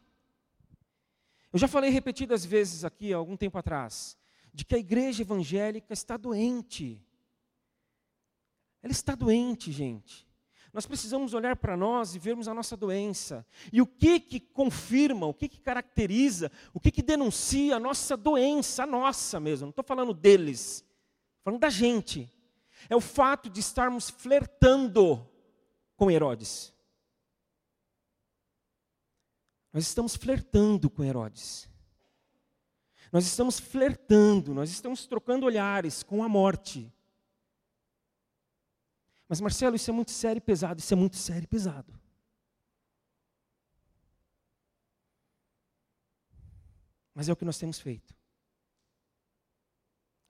Eu 1.54 1.60
já 1.60 1.68
falei 1.68 1.88
repetidas 1.88 2.44
vezes 2.44 2.84
aqui, 2.84 3.14
há 3.14 3.16
algum 3.16 3.36
tempo 3.36 3.56
atrás, 3.56 4.18
de 4.52 4.64
que 4.64 4.74
a 4.74 4.78
igreja 4.78 5.22
evangélica 5.22 5.92
está 5.92 6.16
doente. 6.16 7.00
Ela 8.82 8.90
está 8.90 9.14
doente, 9.14 9.70
gente. 9.70 10.26
Nós 10.72 10.84
precisamos 10.84 11.32
olhar 11.32 11.54
para 11.54 11.76
nós 11.76 12.16
e 12.16 12.18
vermos 12.18 12.48
a 12.48 12.54
nossa 12.54 12.76
doença. 12.76 13.46
E 13.72 13.80
o 13.80 13.86
que 13.86 14.18
que 14.18 14.40
confirma, 14.40 15.26
o 15.26 15.32
que 15.32 15.48
que 15.48 15.60
caracteriza, 15.60 16.50
o 16.72 16.80
que 16.80 16.90
que 16.90 17.04
denuncia 17.04 17.76
a 17.76 17.78
nossa 17.78 18.16
doença, 18.16 18.82
a 18.82 18.86
nossa 18.86 19.38
mesmo. 19.38 19.66
Não 19.66 19.70
estou 19.70 19.84
falando 19.84 20.12
deles, 20.12 20.84
falando 21.44 21.60
da 21.60 21.70
gente. 21.70 22.28
É 22.90 22.96
o 22.96 23.00
fato 23.00 23.48
de 23.48 23.60
estarmos 23.60 24.10
flertando 24.10 25.24
com 25.94 26.10
Herodes. 26.10 26.73
Nós 29.74 29.82
estamos 29.88 30.14
flertando 30.14 30.88
com 30.88 31.02
Herodes. 31.02 31.68
Nós 33.10 33.26
estamos 33.26 33.58
flertando, 33.58 34.54
nós 34.54 34.70
estamos 34.70 35.04
trocando 35.04 35.46
olhares 35.46 36.04
com 36.04 36.22
a 36.22 36.28
morte. 36.28 36.92
Mas, 39.28 39.40
Marcelo, 39.40 39.74
isso 39.74 39.90
é 39.90 39.92
muito 39.92 40.12
sério 40.12 40.38
e 40.38 40.40
pesado. 40.40 40.78
Isso 40.78 40.94
é 40.94 40.96
muito 40.96 41.16
sério 41.16 41.42
e 41.42 41.48
pesado. 41.48 41.92
Mas 47.12 47.28
é 47.28 47.32
o 47.32 47.36
que 47.36 47.44
nós 47.44 47.58
temos 47.58 47.80
feito. 47.80 48.14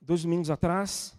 Dois 0.00 0.22
domingos 0.22 0.48
atrás, 0.48 1.14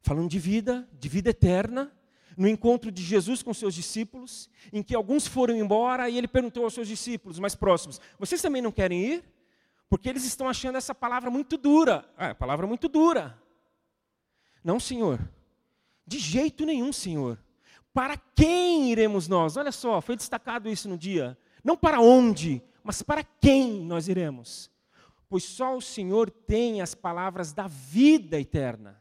falando 0.00 0.30
de 0.30 0.38
vida, 0.38 0.88
de 0.94 1.10
vida 1.10 1.28
eterna, 1.28 1.94
no 2.36 2.46
encontro 2.46 2.92
de 2.92 3.02
Jesus 3.02 3.42
com 3.42 3.54
seus 3.54 3.74
discípulos, 3.74 4.50
em 4.72 4.82
que 4.82 4.94
alguns 4.94 5.26
foram 5.26 5.56
embora 5.56 6.10
e 6.10 6.18
ele 6.18 6.28
perguntou 6.28 6.64
aos 6.64 6.74
seus 6.74 6.86
discípulos 6.86 7.38
mais 7.38 7.54
próximos: 7.54 8.00
Vocês 8.18 8.42
também 8.42 8.60
não 8.60 8.70
querem 8.70 9.00
ir? 9.02 9.24
Porque 9.88 10.08
eles 10.08 10.24
estão 10.24 10.48
achando 10.48 10.76
essa 10.76 10.94
palavra 10.94 11.30
muito 11.30 11.56
dura. 11.56 12.04
Ah, 12.16 12.28
é 12.28 12.34
palavra 12.34 12.66
muito 12.66 12.88
dura. 12.88 13.40
Não, 14.62 14.80
Senhor. 14.80 15.20
De 16.06 16.18
jeito 16.18 16.66
nenhum, 16.66 16.92
Senhor. 16.92 17.38
Para 17.92 18.16
quem 18.16 18.90
iremos 18.90 19.28
nós? 19.28 19.56
Olha 19.56 19.72
só, 19.72 20.00
foi 20.00 20.16
destacado 20.16 20.68
isso 20.68 20.88
no 20.88 20.98
dia. 20.98 21.38
Não 21.64 21.76
para 21.76 22.00
onde, 22.00 22.62
mas 22.82 23.02
para 23.02 23.24
quem 23.24 23.84
nós 23.84 24.06
iremos? 24.06 24.70
Pois 25.28 25.44
só 25.44 25.76
o 25.76 25.80
Senhor 25.80 26.30
tem 26.30 26.80
as 26.80 26.94
palavras 26.94 27.52
da 27.52 27.66
vida 27.66 28.38
eterna. 28.38 29.00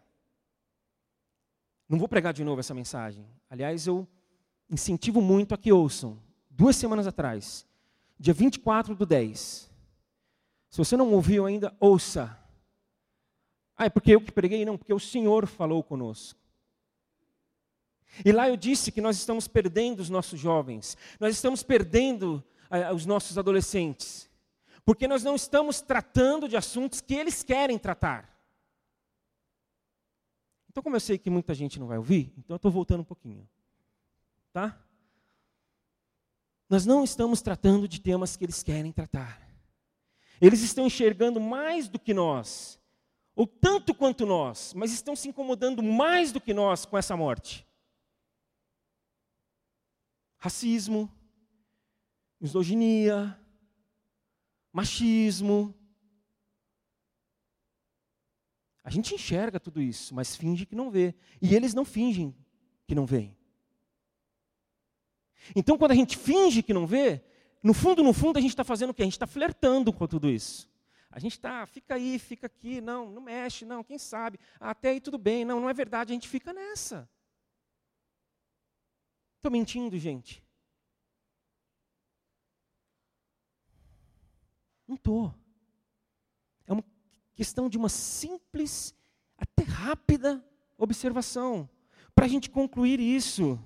Não 1.87 1.99
vou 1.99 2.07
pregar 2.07 2.33
de 2.33 2.43
novo 2.43 2.59
essa 2.59 2.73
mensagem. 2.73 3.25
Aliás, 3.49 3.85
eu 3.85 4.07
incentivo 4.69 5.21
muito 5.21 5.53
a 5.53 5.57
que 5.57 5.71
ouçam. 5.71 6.19
Duas 6.49 6.75
semanas 6.75 7.05
atrás, 7.05 7.65
dia 8.19 8.33
24 8.33 8.95
do 8.95 9.05
10. 9.05 9.69
Se 10.69 10.77
você 10.77 10.97
não 10.97 11.11
ouviu 11.13 11.45
ainda, 11.45 11.75
ouça. 11.79 12.37
Ah, 13.77 13.85
é 13.85 13.89
porque 13.89 14.15
eu 14.15 14.21
que 14.21 14.31
preguei? 14.31 14.65
Não, 14.65 14.77
porque 14.77 14.93
o 14.93 14.99
Senhor 14.99 15.45
falou 15.45 15.83
conosco. 15.83 16.39
E 18.23 18.31
lá 18.31 18.47
eu 18.47 18.55
disse 18.55 18.91
que 18.91 19.01
nós 19.01 19.17
estamos 19.17 19.47
perdendo 19.47 19.99
os 19.99 20.09
nossos 20.09 20.39
jovens, 20.39 20.97
nós 21.19 21.35
estamos 21.35 21.63
perdendo 21.63 22.43
ah, 22.69 22.93
os 22.93 23.05
nossos 23.05 23.37
adolescentes, 23.37 24.29
porque 24.85 25.07
nós 25.07 25.23
não 25.23 25.35
estamos 25.35 25.81
tratando 25.81 26.47
de 26.47 26.55
assuntos 26.55 27.01
que 27.01 27.13
eles 27.13 27.43
querem 27.43 27.77
tratar. 27.77 28.34
Então, 30.75 30.83
como 30.83 30.97
eu 30.97 30.99
sei 30.99 31.17
que 31.17 31.29
muita 31.29 31.53
gente 31.53 31.79
não 31.79 31.87
vai 31.87 31.97
ouvir, 31.97 32.33
então 32.37 32.53
eu 32.53 32.57
estou 32.57 32.69
voltando 32.69 32.99
um 32.99 33.05
pouquinho. 33.05 33.47
Tá? 34.51 34.77
Nós 36.69 36.85
não 36.85 37.01
estamos 37.01 37.41
tratando 37.41 37.87
de 37.87 38.01
temas 38.01 38.35
que 38.35 38.43
eles 38.43 38.61
querem 38.61 38.91
tratar. 38.91 39.41
Eles 40.41 40.61
estão 40.61 40.85
enxergando 40.85 41.39
mais 41.39 41.87
do 41.87 41.97
que 41.97 42.13
nós, 42.13 42.77
ou 43.33 43.47
tanto 43.47 43.95
quanto 43.95 44.25
nós, 44.25 44.73
mas 44.73 44.91
estão 44.91 45.15
se 45.15 45.29
incomodando 45.29 45.81
mais 45.81 46.33
do 46.33 46.41
que 46.41 46.53
nós 46.53 46.83
com 46.83 46.97
essa 46.97 47.15
morte. 47.15 47.65
Racismo, 50.35 51.09
misoginia, 52.37 53.39
machismo, 54.73 55.73
a 58.85 58.91
gente 58.91 59.15
enxerga 59.15 59.59
tudo 59.59 59.81
isso, 59.81 60.13
mas 60.13 60.35
finge 60.35 60.63
que 60.63 60.75
não 60.75 60.91
vê. 60.91 61.15
E 61.41 61.55
eles 61.55 61.73
não 61.73 61.83
fingem 61.83 62.35
que 62.85 62.93
não 62.93 63.03
veem. 63.03 63.35
Então, 65.55 65.75
quando 65.75 65.89
a 65.89 65.95
gente 65.95 66.15
finge 66.15 66.61
que 66.61 66.71
não 66.71 66.85
vê, 66.85 67.23
no 67.63 67.73
fundo, 67.73 68.03
no 68.03 68.13
fundo, 68.13 68.37
a 68.37 68.41
gente 68.41 68.51
está 68.51 68.63
fazendo 68.63 68.91
o 68.91 68.93
quê? 68.93 69.01
A 69.01 69.05
gente 69.05 69.13
está 69.13 69.25
flertando 69.25 69.91
com 69.91 70.05
tudo 70.05 70.29
isso. 70.29 70.69
A 71.09 71.17
gente 71.17 71.31
está, 71.31 71.65
fica 71.65 71.95
aí, 71.95 72.19
fica 72.19 72.45
aqui, 72.45 72.79
não, 72.79 73.09
não 73.09 73.23
mexe, 73.23 73.65
não, 73.65 73.83
quem 73.83 73.97
sabe, 73.97 74.39
até 74.59 74.89
aí 74.89 75.01
tudo 75.01 75.17
bem, 75.17 75.43
não, 75.43 75.59
não 75.59 75.69
é 75.69 75.73
verdade, 75.73 76.11
a 76.11 76.13
gente 76.13 76.27
fica 76.27 76.53
nessa. 76.53 77.09
Estou 79.37 79.51
mentindo, 79.51 79.97
gente? 79.97 80.45
Não 84.87 84.95
estou. 84.95 85.33
Questão 87.35 87.69
de 87.69 87.77
uma 87.77 87.89
simples, 87.89 88.95
até 89.37 89.63
rápida 89.63 90.43
observação, 90.77 91.69
para 92.15 92.25
a 92.25 92.29
gente 92.29 92.49
concluir 92.49 92.99
isso. 92.99 93.59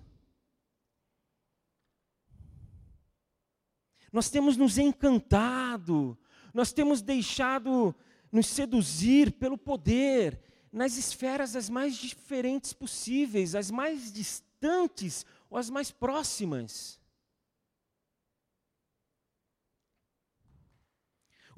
Nós 4.11 4.29
temos 4.29 4.57
nos 4.57 4.77
encantado, 4.77 6.17
nós 6.53 6.73
temos 6.73 7.01
deixado 7.01 7.95
nos 8.31 8.47
seduzir 8.47 9.31
pelo 9.33 9.57
poder 9.57 10.41
nas 10.71 10.97
esferas 10.97 11.55
as 11.55 11.69
mais 11.69 11.95
diferentes 11.95 12.73
possíveis, 12.73 13.55
as 13.55 13.69
mais 13.69 14.11
distantes 14.11 15.25
ou 15.49 15.57
as 15.57 15.69
mais 15.69 15.91
próximas. 15.91 16.98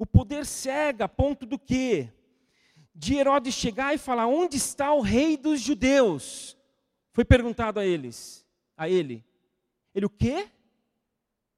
O 0.02 0.06
poder 0.06 0.44
cega 0.44 1.04
a 1.04 1.08
ponto 1.08 1.46
do 1.46 1.56
quê? 1.56 2.08
De 2.92 3.14
Herodes 3.14 3.54
chegar 3.54 3.94
e 3.94 3.98
falar: 3.98 4.26
"Onde 4.26 4.56
está 4.56 4.92
o 4.92 5.00
rei 5.00 5.36
dos 5.36 5.60
judeus?" 5.60 6.58
Foi 7.12 7.24
perguntado 7.24 7.78
a 7.78 7.86
eles, 7.86 8.44
a 8.76 8.88
ele. 8.88 9.24
Ele 9.94 10.06
o 10.06 10.10
quê? 10.10 10.50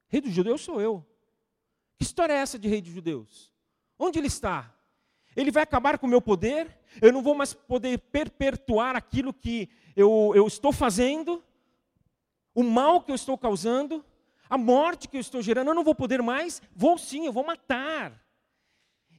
Rei 0.09 0.21
dos 0.21 0.31
judeus 0.31 0.61
sou 0.61 0.79
eu. 0.79 1.03
Que 1.97 2.05
história 2.05 2.35
é 2.35 2.37
essa 2.37 2.59
de 2.59 2.69
rei 2.69 2.83
dos 2.83 2.93
judeus? 2.93 3.51
Onde 3.99 4.19
ele 4.19 4.27
está? 4.27 4.71
Ele 5.35 5.51
vai 5.51 5.63
acabar 5.63 5.99
com 5.99 6.07
o 6.07 6.11
meu 6.11 6.21
poder? 6.21 6.79
Eu 7.01 7.15
não 7.15 7.23
vou 7.23 7.35
mais 7.35 7.55
poder 7.55 7.99
perpetuar 7.99 8.95
aquilo 8.95 9.33
que 9.33 9.71
eu, 9.97 10.33
eu 10.35 10.47
estou 10.47 10.71
fazendo? 10.71 11.43
O 12.55 12.63
mal 12.63 13.01
que 13.01 13.11
eu 13.11 13.15
estou 13.15 13.39
causando? 13.39 14.05
A 14.51 14.59
morte 14.59 15.09
que 15.09 15.17
eu 15.17 15.23
estou 15.23 15.41
gerando? 15.41 15.69
Eu 15.69 15.75
não 15.75 15.83
vou 15.83 15.95
poder 15.95 16.21
mais? 16.21 16.61
Vou 16.77 16.99
sim, 16.99 17.25
eu 17.25 17.33
vou 17.33 17.43
matar. 17.43 18.23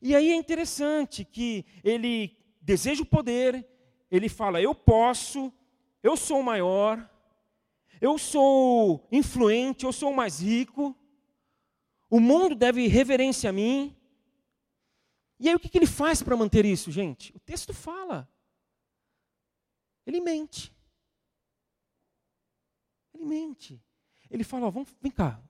E 0.06 0.16
aí 0.16 0.30
é 0.30 0.36
interessante 0.36 1.26
que 1.26 1.66
ele 1.84 2.38
deseja 2.62 3.02
o 3.02 3.08
poder, 3.08 3.68
ele 4.12 4.30
fala: 4.30 4.62
eu 4.62 4.76
posso, 4.76 5.52
eu 6.04 6.16
sou 6.16 6.42
o 6.42 6.44
maior, 6.44 7.10
eu 8.00 8.16
sou 8.20 9.08
influente, 9.12 9.84
eu 9.84 9.92
sou 9.92 10.12
o 10.12 10.16
mais 10.16 10.42
rico, 10.42 10.96
o 12.08 12.20
mundo 12.20 12.54
deve 12.54 12.86
reverência 12.86 13.50
a 13.50 13.54
mim. 13.54 13.98
E 15.40 15.50
aí 15.50 15.56
o 15.56 15.60
que, 15.60 15.76
ele 15.76 15.88
faz 15.88 16.22
para 16.22 16.38
manter 16.38 16.66
isso, 16.66 16.92
gente? 16.92 17.36
O 17.36 17.40
texto 17.40 17.74
fala. 17.74 18.30
Ele 20.06 20.22
mente. 20.22 20.72
Ele 23.12 23.26
mente. 23.26 23.84
Ele 24.30 24.44
fala: 24.44 24.70
vamos, 24.70 24.96
vem 25.02 25.12
cá, 25.12 25.42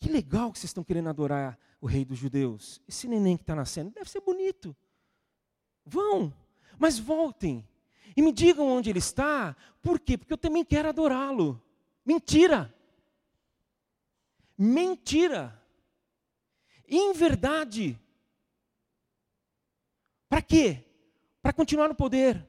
que 0.00 0.08
legal 0.08 0.50
que 0.50 0.58
vocês 0.58 0.70
estão 0.70 0.82
querendo 0.82 1.10
adorar 1.10 1.56
o 1.84 1.86
rei 1.86 2.02
dos 2.02 2.18
judeus. 2.18 2.80
Esse 2.88 3.06
neném 3.06 3.36
que 3.36 3.42
está 3.42 3.54
nascendo 3.54 3.90
deve 3.90 4.08
ser 4.08 4.22
bonito. 4.22 4.74
Vão, 5.84 6.34
mas 6.78 6.98
voltem 6.98 7.68
e 8.16 8.22
me 8.22 8.32
digam 8.32 8.66
onde 8.66 8.88
ele 8.88 9.00
está. 9.00 9.54
Por 9.82 10.00
quê? 10.00 10.16
Porque 10.16 10.32
eu 10.32 10.38
também 10.38 10.64
quero 10.64 10.88
adorá-lo. 10.88 11.62
Mentira. 12.02 12.74
Mentira. 14.56 15.62
Inverdade. 16.88 18.00
Para 20.26 20.40
quê? 20.40 20.86
Para 21.42 21.52
continuar 21.52 21.88
no 21.88 21.94
poder. 21.94 22.48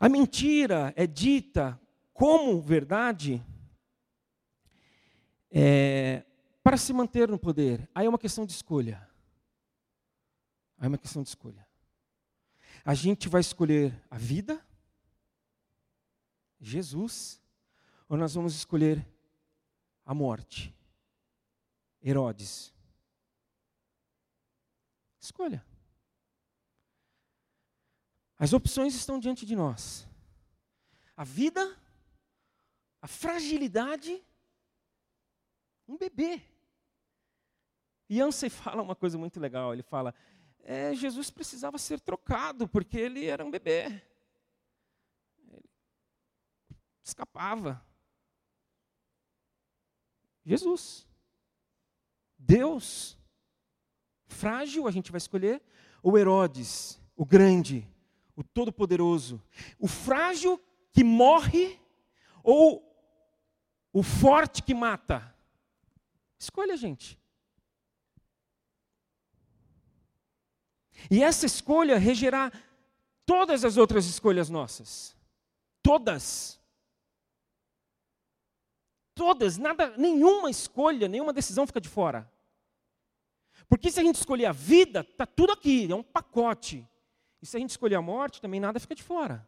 A 0.00 0.08
mentira 0.08 0.92
é 0.96 1.06
dita 1.06 1.79
como 2.20 2.60
verdade 2.60 3.42
é, 5.50 6.22
para 6.62 6.76
se 6.76 6.92
manter 6.92 7.30
no 7.30 7.38
poder. 7.38 7.88
Aí 7.94 8.04
é 8.04 8.08
uma 8.10 8.18
questão 8.18 8.44
de 8.44 8.52
escolha. 8.52 9.08
Aí 10.76 10.84
é 10.84 10.88
uma 10.88 10.98
questão 10.98 11.22
de 11.22 11.30
escolha. 11.30 11.66
A 12.84 12.92
gente 12.92 13.26
vai 13.26 13.40
escolher 13.40 13.98
a 14.10 14.18
vida, 14.18 14.62
Jesus, 16.60 17.40
ou 18.06 18.18
nós 18.18 18.34
vamos 18.34 18.54
escolher 18.54 19.02
a 20.04 20.12
morte, 20.12 20.76
Herodes. 22.04 22.70
Escolha. 25.18 25.64
As 28.38 28.52
opções 28.52 28.94
estão 28.94 29.18
diante 29.18 29.46
de 29.46 29.56
nós. 29.56 30.06
A 31.16 31.24
vida, 31.24 31.79
a 33.00 33.08
fragilidade, 33.08 34.22
um 35.88 35.96
bebê. 35.96 36.42
E 38.08 38.18
Yancey 38.18 38.50
fala 38.50 38.82
uma 38.82 38.96
coisa 38.96 39.16
muito 39.16 39.40
legal, 39.40 39.72
ele 39.72 39.82
fala, 39.82 40.14
é, 40.62 40.94
Jesus 40.94 41.30
precisava 41.30 41.78
ser 41.78 42.00
trocado, 42.00 42.68
porque 42.68 42.98
ele 42.98 43.26
era 43.26 43.44
um 43.44 43.50
bebê. 43.50 44.02
Ele 45.48 45.68
escapava. 47.02 47.84
Jesus. 50.44 51.06
Deus. 52.38 53.18
Frágil, 54.26 54.86
a 54.86 54.90
gente 54.90 55.10
vai 55.10 55.18
escolher. 55.18 55.62
Ou 56.02 56.16
Herodes, 56.18 57.00
o 57.16 57.24
grande, 57.24 57.86
o 58.36 58.42
Todo-Poderoso. 58.42 59.42
O 59.78 59.88
frágil 59.88 60.62
que 60.92 61.04
morre, 61.04 61.78
ou 62.42 62.89
o 63.92 64.02
forte 64.02 64.62
que 64.62 64.74
mata. 64.74 65.34
Escolha, 66.38 66.76
gente. 66.76 67.18
E 71.10 71.22
essa 71.22 71.46
escolha 71.46 71.98
regerá 71.98 72.52
todas 73.24 73.64
as 73.64 73.76
outras 73.76 74.06
escolhas 74.06 74.48
nossas. 74.48 75.16
Todas. 75.82 76.58
Todas, 79.14 79.58
nada, 79.58 79.96
nenhuma 79.96 80.50
escolha, 80.50 81.08
nenhuma 81.08 81.32
decisão 81.32 81.66
fica 81.66 81.80
de 81.80 81.88
fora. 81.88 82.30
Porque 83.68 83.90
se 83.90 84.00
a 84.00 84.02
gente 84.02 84.16
escolher 84.16 84.46
a 84.46 84.52
vida, 84.52 85.00
está 85.00 85.26
tudo 85.26 85.52
aqui, 85.52 85.90
é 85.90 85.94
um 85.94 86.02
pacote. 86.02 86.86
E 87.42 87.46
se 87.46 87.56
a 87.56 87.60
gente 87.60 87.70
escolher 87.70 87.96
a 87.96 88.02
morte, 88.02 88.40
também 88.40 88.60
nada 88.60 88.80
fica 88.80 88.94
de 88.94 89.02
fora. 89.02 89.46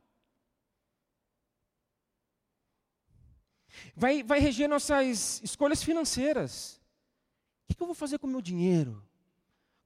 Vai, 3.96 4.22
vai 4.22 4.40
reger 4.40 4.68
nossas 4.68 5.40
escolhas 5.42 5.82
financeiras. 5.82 6.80
O 7.68 7.74
que, 7.74 7.82
eu 7.82 7.86
vou 7.86 7.94
fazer 7.94 8.18
com 8.18 8.26
o 8.26 8.30
meu 8.30 8.40
dinheiro? 8.40 9.02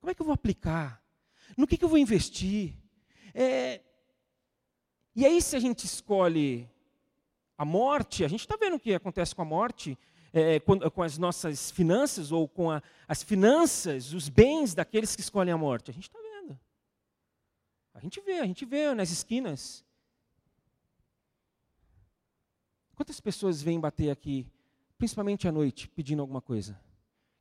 Como 0.01 0.11
é 0.11 0.15
que 0.15 0.21
eu 0.21 0.27
vou 0.27 0.35
aplicar? 0.35 1.03
No 1.57 1.67
que, 1.67 1.77
que 1.77 1.85
eu 1.85 1.89
vou 1.89 1.99
investir? 1.99 2.75
É... 3.35 3.81
E 5.15 5.25
aí, 5.25 5.41
se 5.41 5.57
a 5.57 5.61
gente 5.61 5.85
escolhe 5.85 6.69
a 7.57 7.65
morte, 7.65 8.25
a 8.25 8.29
gente 8.29 8.41
está 8.41 8.57
vendo 8.57 8.77
o 8.77 8.81
que 8.81 8.93
acontece 8.93 9.35
com 9.35 9.43
a 9.43 9.47
morte, 9.47 9.99
é, 10.33 10.61
com, 10.61 10.79
com, 10.91 11.03
as 11.03 11.17
nossas 11.17 11.71
finanças, 11.71 12.31
ou 12.31 12.47
com 12.47 12.71
a, 12.71 12.83
as 13.09 13.23
finanças, 13.23 14.13
os 14.13 14.29
bens 14.29 14.75
daqueles 14.75 15.17
que 15.17 15.23
escolhem 15.23 15.55
a 15.55 15.57
morte. 15.57 15.91
A 15.91 15.95
gente 15.95 16.09
está 16.09 16.19
vendo. 16.19 16.59
A 17.95 18.01
gente 18.01 18.21
vê, 18.21 18.41
a 18.41 18.47
gente 18.47 18.65
vê 18.67 18.93
nas 18.95 19.11
esquinas. 19.11 19.86
Quantas 22.97 23.21
pessoas 23.21 23.63
vêm 23.63 23.79
bater 23.79 24.11
aqui, 24.11 24.51
principalmente 24.99 25.47
à 25.47 25.53
noite, 25.53 25.87
pedindo 25.91 26.23
alguma 26.23 26.41
coisa? 26.41 26.81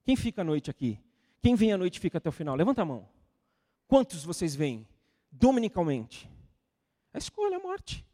Quem 0.04 0.16
fica 0.16 0.42
à 0.42 0.44
noite 0.44 0.70
aqui? 0.70 1.00
Quem 1.42 1.56
vem 1.56 1.72
à 1.72 1.78
noite 1.78 2.00
fica 2.00 2.18
até 2.18 2.28
o 2.28 2.32
final? 2.32 2.56
Levanta 2.56 2.82
a 2.82 2.86
mão. 2.86 3.08
Quantos 3.88 4.24
vocês 4.24 4.54
vêm 4.54 4.86
dominicalmente? 5.32 6.30
A 7.14 7.18
escolha, 7.18 7.56
a 7.56 7.60
morte. 7.60 8.06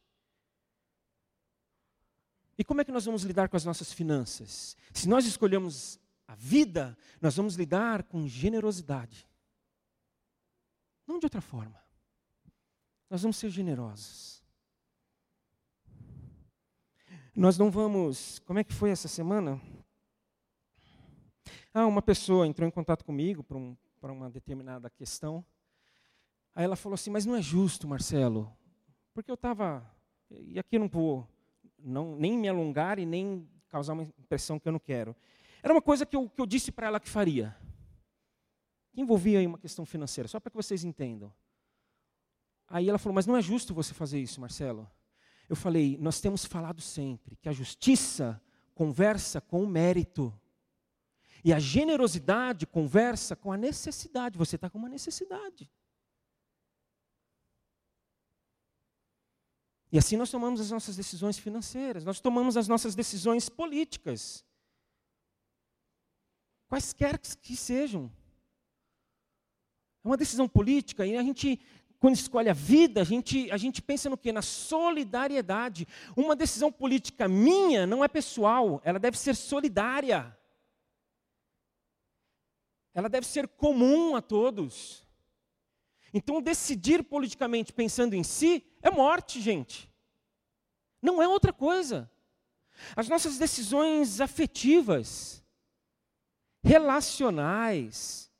E 2.58 2.64
como 2.64 2.82
é 2.82 2.86
que 2.86 2.92
nós 2.92 3.06
vamos 3.06 3.24
lidar 3.24 3.50
com 3.50 3.58
as 3.58 3.66
nossas 3.66 3.92
finanças? 3.92 4.78
Se 4.94 5.10
nós 5.10 5.26
escolhemos 5.26 6.00
a 6.28 6.36
vida, 6.36 6.96
nós 7.20 7.36
vamos 7.36 7.56
lidar 7.56 8.04
com 8.04 8.28
generosidade. 8.28 9.28
Não 11.08 11.18
de 11.18 11.26
outra 11.26 11.42
forma. 11.42 11.82
Nós 13.10 13.24
vamos 13.24 13.38
ser 13.38 13.50
generosos. 13.50 14.41
Nós 17.42 17.58
não 17.58 17.72
vamos. 17.72 18.38
Como 18.46 18.60
é 18.60 18.64
que 18.64 18.72
foi 18.72 18.92
essa 18.92 19.08
semana? 19.08 19.60
Ah, 21.74 21.88
uma 21.88 22.00
pessoa 22.00 22.46
entrou 22.46 22.68
em 22.68 22.72
contato 22.72 23.04
comigo 23.04 23.42
para 23.42 23.58
um, 23.58 23.76
uma 24.04 24.30
determinada 24.30 24.92
questão. 24.92 25.44
Aí 26.54 26.66
ela 26.66 26.76
falou 26.76 26.94
assim: 26.94 27.10
Mas 27.10 27.26
não 27.26 27.36
é 27.36 27.42
justo, 27.42 27.88
Marcelo, 27.88 28.56
porque 29.12 29.32
eu 29.32 29.34
estava. 29.34 29.84
E 30.30 30.60
aqui 30.60 30.76
eu 30.76 30.82
não 30.82 30.88
vou 30.88 31.28
não, 31.80 32.16
nem 32.16 32.38
me 32.38 32.48
alongar 32.48 33.00
e 33.00 33.08
nem 33.08 33.50
causar 33.70 33.94
uma 33.94 34.04
impressão 34.04 34.60
que 34.60 34.68
eu 34.68 34.74
não 34.74 34.80
quero. 34.80 35.16
Era 35.64 35.74
uma 35.74 35.82
coisa 35.82 36.06
que 36.06 36.16
eu, 36.16 36.30
que 36.30 36.40
eu 36.40 36.46
disse 36.46 36.72
para 36.72 36.86
ela 36.86 37.00
que 37.00 37.10
faria. 37.10 37.58
Que 38.94 39.02
envolvia 39.02 39.50
uma 39.50 39.58
questão 39.58 39.84
financeira, 39.84 40.28
só 40.28 40.40
para 40.40 40.52
que 40.52 40.58
vocês 40.58 40.84
entendam. 40.84 41.34
Aí 42.68 42.88
ela 42.88 43.00
falou: 43.00 43.16
Mas 43.16 43.26
não 43.26 43.36
é 43.36 43.42
justo 43.42 43.74
você 43.74 43.96
fazer 43.96 44.20
isso, 44.20 44.40
Marcelo. 44.40 44.88
Eu 45.50 45.56
falei: 45.56 45.98
Nós 45.98 46.20
temos 46.20 46.46
falado 46.46 46.82
sempre 46.82 47.36
que 47.36 47.50
a 47.50 47.54
justiça 47.54 48.42
conversa 48.74 49.40
com 49.42 49.64
o 49.64 49.68
mérito. 49.68 50.34
E 51.44 51.52
a 51.52 51.60
generosidade 51.60 52.68
conversa 52.68 53.36
com 53.36 53.52
a 53.52 53.58
necessidade. 53.58 54.38
Você 54.38 54.56
está 54.56 54.70
com 54.70 54.78
uma 54.78 54.90
necessidade. 54.90 55.70
E 59.92 59.98
assim 59.98 60.16
nós 60.16 60.32
tomamos 60.32 60.62
as 60.62 60.72
nossas 60.72 60.96
decisões 60.96 61.38
financeiras, 61.38 62.06
nós 62.06 62.22
tomamos 62.22 62.56
as 62.56 62.68
nossas 62.68 62.96
decisões 62.96 63.50
políticas. 63.50 64.46
Quaisquer 66.70 67.20
que 67.20 67.58
sejam. 67.58 68.10
É 70.04 70.08
uma 70.08 70.16
decisão 70.16 70.48
política 70.48 71.06
e 71.06 71.18
a 71.18 71.22
gente, 71.22 71.60
quando 72.02 72.16
escolhe 72.16 72.50
a 72.50 72.54
vida, 72.54 73.00
a 73.00 73.04
gente, 73.04 73.52
a 73.52 73.58
gente 73.58 73.80
pensa 73.80 74.10
no 74.10 74.18
quê? 74.18 74.32
Na 74.32 74.42
solidariedade. 74.42 75.88
Uma 76.18 76.36
decisão 76.36 76.72
política 76.72 77.28
minha 77.28 77.86
não 77.86 78.04
é 78.04 78.08
pessoal, 78.08 78.82
ela 78.84 78.98
deve 78.98 79.20
ser 79.20 79.36
solidária. 79.36 80.36
Ela 82.92 83.08
deve 83.08 83.28
ser 83.28 83.48
comum 83.48 84.16
a 84.16 84.22
todos. 84.22 85.08
Então, 86.12 86.42
decidir 86.42 87.04
politicamente 87.04 87.72
pensando 87.72 88.16
em 88.16 88.24
si 88.24 88.66
é 88.82 88.90
morte, 88.90 89.40
gente. 89.40 89.88
Não 91.04 91.22
é 91.22 91.28
outra 91.28 91.54
coisa. 91.54 92.10
As 92.96 93.08
nossas 93.08 93.38
decisões 93.38 94.20
afetivas, 94.20 95.46
relacionais, 96.64 98.31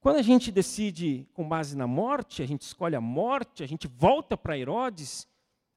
quando 0.00 0.16
a 0.16 0.22
gente 0.22 0.50
decide 0.50 1.28
com 1.34 1.46
base 1.46 1.76
na 1.76 1.86
morte, 1.86 2.42
a 2.42 2.46
gente 2.46 2.62
escolhe 2.62 2.96
a 2.96 3.00
morte, 3.00 3.62
a 3.62 3.66
gente 3.66 3.86
volta 3.86 4.36
para 4.36 4.58
Herodes, 4.58 5.28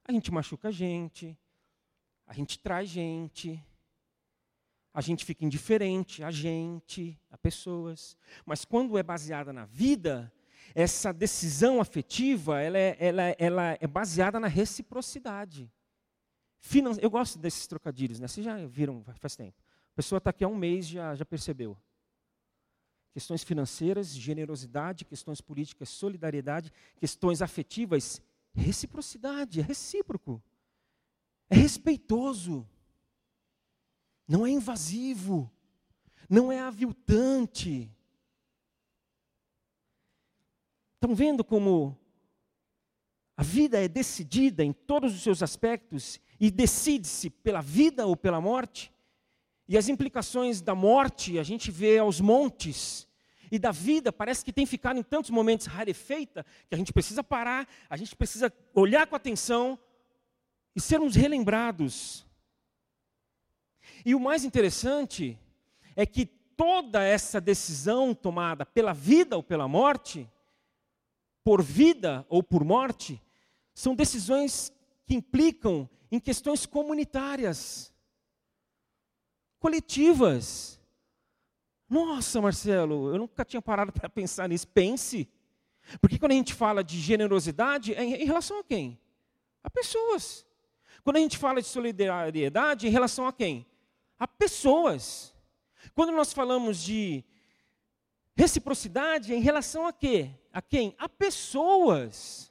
a 0.05 0.13
gente 0.13 0.31
machuca 0.31 0.69
a 0.69 0.71
gente, 0.71 1.37
a 2.25 2.33
gente 2.33 2.57
traz 2.57 2.87
gente, 2.89 3.61
a 4.93 5.01
gente 5.01 5.25
fica 5.25 5.43
indiferente 5.43 6.23
a 6.23 6.31
gente, 6.31 7.19
a 7.29 7.37
pessoas. 7.37 8.15
Mas 8.45 8.63
quando 8.63 8.97
é 8.97 9.03
baseada 9.03 9.51
na 9.51 9.65
vida, 9.65 10.31
essa 10.73 11.11
decisão 11.11 11.81
afetiva, 11.81 12.61
ela 12.61 12.77
é, 12.77 12.95
ela, 12.99 13.23
ela 13.37 13.77
é 13.79 13.87
baseada 13.87 14.39
na 14.39 14.47
reciprocidade. 14.47 15.69
Finan 16.61 16.93
Eu 17.01 17.09
gosto 17.09 17.37
desses 17.37 17.67
trocadilhos, 17.67 18.21
né? 18.21 18.27
Vocês 18.29 18.45
já 18.45 18.65
viram 18.67 19.03
faz 19.19 19.35
tempo. 19.35 19.61
A 19.91 19.95
pessoa 19.95 20.17
está 20.17 20.29
aqui 20.29 20.45
há 20.45 20.47
um 20.47 20.55
mês 20.55 20.87
já 20.87 21.13
já 21.13 21.25
percebeu. 21.25 21.77
Questões 23.13 23.43
financeiras, 23.43 24.09
generosidade, 24.09 25.05
questões 25.05 25.39
políticas, 25.39 25.89
solidariedade, 25.89 26.71
questões 26.99 27.41
afetivas, 27.41 28.21
reciprocidade, 28.53 29.59
é 29.59 29.63
recíproco. 29.63 30.41
É 31.49 31.55
respeitoso 31.55 32.67
não 34.27 34.45
é 34.45 34.49
invasivo, 34.49 35.51
não 36.29 36.51
é 36.51 36.59
aviltante. 36.59 37.91
Estão 40.95 41.13
vendo 41.13 41.43
como 41.43 41.97
a 43.35 43.43
vida 43.43 43.83
é 43.83 43.87
decidida 43.87 44.63
em 44.63 44.71
todos 44.71 45.13
os 45.13 45.21
seus 45.21 45.43
aspectos 45.43 46.19
e 46.39 46.49
decide-se 46.49 47.29
pela 47.29 47.61
vida 47.61 48.05
ou 48.05 48.15
pela 48.15 48.39
morte? 48.39 48.92
E 49.67 49.77
as 49.77 49.87
implicações 49.87 50.61
da 50.61 50.75
morte 50.75 51.39
a 51.39 51.43
gente 51.43 51.71
vê 51.71 51.97
aos 51.97 52.19
montes. 52.19 53.07
E 53.51 53.59
da 53.59 53.71
vida 53.71 54.11
parece 54.11 54.43
que 54.43 54.51
tem 54.51 54.65
ficado 54.65 54.97
em 54.97 55.03
tantos 55.03 55.29
momentos 55.29 55.67
rarefeita 55.67 56.45
que 56.67 56.73
a 56.73 56.77
gente 56.77 56.91
precisa 56.91 57.23
parar, 57.23 57.67
a 57.89 57.95
gente 57.95 58.15
precisa 58.15 58.51
olhar 58.73 59.05
com 59.05 59.15
atenção 59.15 59.77
e 60.75 60.81
sermos 60.81 61.15
relembrados 61.15 62.25
e 64.05 64.13
o 64.13 64.19
mais 64.19 64.43
interessante 64.43 65.39
é 65.95 66.05
que 66.05 66.25
toda 66.25 67.03
essa 67.03 67.39
decisão 67.39 68.13
tomada 68.13 68.65
pela 68.65 68.93
vida 68.93 69.35
ou 69.35 69.43
pela 69.43 69.67
morte, 69.67 70.29
por 71.43 71.61
vida 71.61 72.25
ou 72.29 72.43
por 72.43 72.63
morte, 72.63 73.21
são 73.73 73.95
decisões 73.95 74.71
que 75.05 75.15
implicam 75.15 75.89
em 76.11 76.19
questões 76.19 76.65
comunitárias, 76.65 77.92
coletivas. 79.63 80.79
Nossa, 81.89 82.41
Marcelo, 82.41 83.09
eu 83.13 83.17
nunca 83.17 83.45
tinha 83.45 83.61
parado 83.61 83.91
para 83.93 84.09
pensar 84.09 84.49
nisso. 84.49 84.67
Pense. 84.67 85.27
Porque 86.01 86.19
quando 86.19 86.33
a 86.33 86.35
gente 86.35 86.53
fala 86.53 86.83
de 86.83 86.99
generosidade, 86.99 87.93
é 87.93 88.03
em 88.03 88.25
relação 88.25 88.59
a 88.59 88.63
quem? 88.63 88.99
A 89.63 89.69
pessoas. 89.69 90.45
Quando 91.03 91.15
a 91.15 91.19
gente 91.19 91.37
fala 91.37 91.61
de 91.61 91.67
solidariedade, 91.67 92.85
é 92.85 92.89
em 92.89 92.91
relação 92.91 93.25
a 93.25 93.33
quem? 93.33 93.65
a 94.23 94.27
pessoas. 94.27 95.35
Quando 95.93 96.13
nós 96.13 96.31
falamos 96.31 96.81
de 96.81 97.25
reciprocidade, 98.37 99.33
é 99.33 99.35
em 99.35 99.41
relação 99.41 99.85
a 99.85 99.91
quê? 99.91 100.29
A 100.53 100.61
quem? 100.61 100.95
A 100.97 101.09
pessoas. 101.09 102.49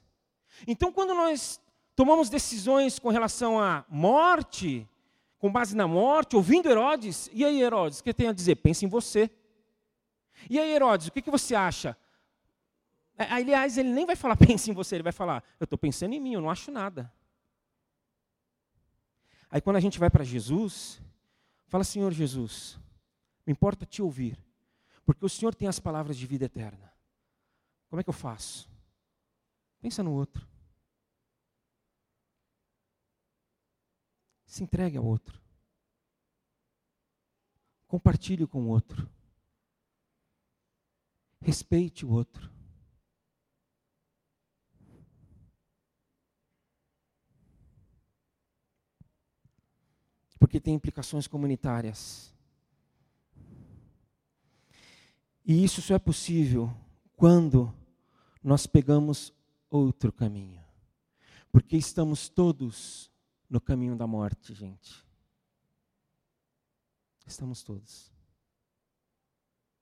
Então, 0.67 0.91
quando 0.91 1.15
nós 1.15 1.59
tomamos 1.95 2.29
decisões 2.29 2.99
com 2.99 3.09
relação 3.09 3.59
à 3.59 3.83
morte, 3.89 4.87
com 5.43 5.51
base 5.51 5.75
na 5.75 5.85
morte, 5.85 6.37
ouvindo 6.37 6.69
Herodes, 6.69 7.29
e 7.33 7.43
aí, 7.43 7.61
Herodes, 7.61 7.99
o 7.99 8.03
que 8.05 8.13
tem 8.13 8.29
a 8.29 8.31
dizer? 8.31 8.55
Pense 8.55 8.85
em 8.85 8.87
você. 8.87 9.29
E 10.49 10.57
aí, 10.57 10.71
Herodes, 10.71 11.07
o 11.07 11.11
que, 11.11 11.21
que 11.21 11.29
você 11.29 11.53
acha? 11.53 11.97
Aliás, 13.17 13.77
ele 13.77 13.89
nem 13.89 14.05
vai 14.05 14.15
falar 14.15 14.37
pense 14.47 14.71
em 14.71 14.73
você, 14.73 14.95
ele 14.95 15.03
vai 15.03 15.11
falar, 15.11 15.43
eu 15.59 15.65
estou 15.65 15.77
pensando 15.77 16.13
em 16.13 16.19
mim, 16.21 16.33
eu 16.35 16.39
não 16.39 16.49
acho 16.49 16.71
nada. 16.71 17.11
Aí 19.51 19.59
quando 19.59 19.75
a 19.75 19.81
gente 19.81 19.99
vai 19.99 20.09
para 20.09 20.23
Jesus, 20.23 21.01
fala: 21.67 21.83
Senhor 21.83 22.13
Jesus, 22.13 22.79
me 23.45 23.51
importa 23.51 23.85
te 23.85 24.01
ouvir, 24.01 24.39
porque 25.05 25.25
o 25.25 25.29
Senhor 25.29 25.53
tem 25.53 25.67
as 25.67 25.77
palavras 25.77 26.17
de 26.17 26.25
vida 26.25 26.45
eterna. 26.45 26.89
Como 27.89 27.99
é 27.99 28.03
que 28.03 28.09
eu 28.09 28.13
faço? 28.13 28.69
Pensa 29.81 30.01
no 30.01 30.13
outro. 30.13 30.52
Se 34.53 34.61
entregue 34.61 34.97
ao 34.97 35.03
outro. 35.03 35.41
Compartilhe 37.87 38.45
com 38.45 38.65
o 38.65 38.67
outro. 38.67 39.09
Respeite 41.41 42.05
o 42.05 42.11
outro. 42.11 42.51
Porque 50.37 50.59
tem 50.59 50.75
implicações 50.75 51.25
comunitárias. 51.25 52.31
E 55.43 55.63
isso 55.63 55.81
só 55.81 55.95
é 55.95 55.99
possível 55.99 56.71
quando 57.15 57.73
nós 58.43 58.67
pegamos 58.67 59.33
outro 59.67 60.13
caminho. 60.13 60.63
Porque 61.51 61.75
estamos 61.75 62.29
todos 62.29 63.11
no 63.53 63.61
caminho 63.61 63.95
da 63.95 64.07
morte, 64.07 64.51
gente. 64.51 65.05
Estamos 67.23 67.61
todos. 67.61 68.11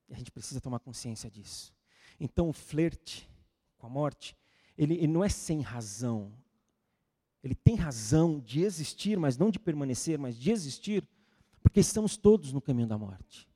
E 0.10 0.14
a 0.14 0.18
gente 0.18 0.30
precisa 0.30 0.60
tomar 0.60 0.80
consciência 0.80 1.32
disso. 1.32 1.74
Então, 2.20 2.50
o 2.50 2.54
flerte 2.54 3.32
com 3.78 3.88
a 3.88 3.90
morte, 3.90 4.36
ele, 4.78 4.96
ele 4.96 5.08
não 5.08 5.24
é 5.24 5.30
sem 5.30 5.62
razão. 5.62 6.34
Ele 7.42 7.56
tem 7.56 7.76
razão 7.76 8.42
de 8.42 8.62
existir, 8.62 9.18
mas 9.18 9.38
não 9.38 9.50
de 9.50 9.58
permanecer, 9.58 10.20
mas 10.20 10.36
de 10.36 10.52
existir, 10.52 11.08
porque 11.64 11.80
estamos 11.80 12.18
todos 12.18 12.52
no 12.52 12.60
caminho 12.60 12.90
da 12.90 12.98
morte. 12.98 13.48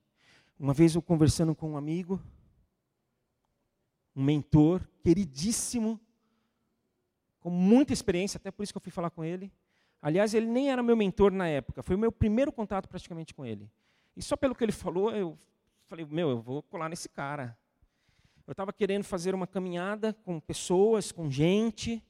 Uma 0.58 0.74
vez 0.74 0.96
eu 0.96 1.02
conversando 1.02 1.54
com 1.54 1.72
um 1.72 1.78
amigo, 1.78 2.24
um 4.16 4.24
mentor 4.24 4.88
queridíssimo, 5.04 6.00
com 7.42 7.50
muita 7.50 7.92
experiência, 7.92 8.38
até 8.38 8.50
por 8.50 8.64
isso 8.64 8.72
que 8.72 8.78
eu 8.78 8.82
fui 8.82 8.94
falar 8.94 9.10
com 9.10 9.22
ele. 9.22 9.52
Aliás, 10.02 10.34
ele 10.34 10.46
nem 10.46 10.72
era 10.72 10.84
meu 10.84 10.96
mentor 10.96 11.32
na 11.32 11.48
época, 11.48 11.82
foi 11.82 11.96
o 11.96 12.00
meu 12.00 12.12
primeiro 12.12 12.52
contato 12.52 12.88
praticamente 12.88 13.34
com 13.34 13.46
ele. 13.46 13.70
E 14.16 14.22
só 14.22 14.36
pelo 14.36 14.56
que 14.56 14.64
ele 14.64 14.72
falou, 14.72 15.12
eu 15.12 15.38
falei, 15.88 16.06
meu, 16.06 16.30
eu 16.30 16.42
vou 16.42 16.62
colar 16.64 16.90
nesse 16.90 17.10
cara. 17.10 17.58
Eu 18.48 18.52
estava 18.52 18.72
querendo 18.72 19.04
fazer 19.04 19.34
uma 19.34 19.48
caminhada 19.48 20.14
com 20.14 20.40
pessoas, 20.40 21.12
com 21.12 21.30
gente, 21.32 22.04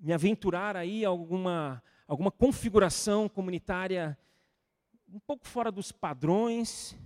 me 0.00 0.12
aventurar 0.12 0.76
aí 0.76 1.04
a 1.04 1.08
alguma, 1.08 1.82
alguma 2.06 2.30
configuração 2.30 3.28
comunitária 3.28 4.18
um 5.08 5.18
pouco 5.20 5.46
fora 5.46 5.70
dos 5.70 5.92
padrões. 5.92 6.96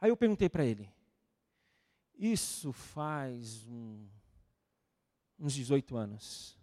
Aí 0.00 0.10
eu 0.10 0.16
perguntei 0.16 0.48
para 0.48 0.64
ele, 0.64 0.88
isso 2.18 2.72
faz 2.72 3.66
um, 3.66 4.06
uns 5.38 5.54
18 5.54 5.96
anos. 5.96 6.57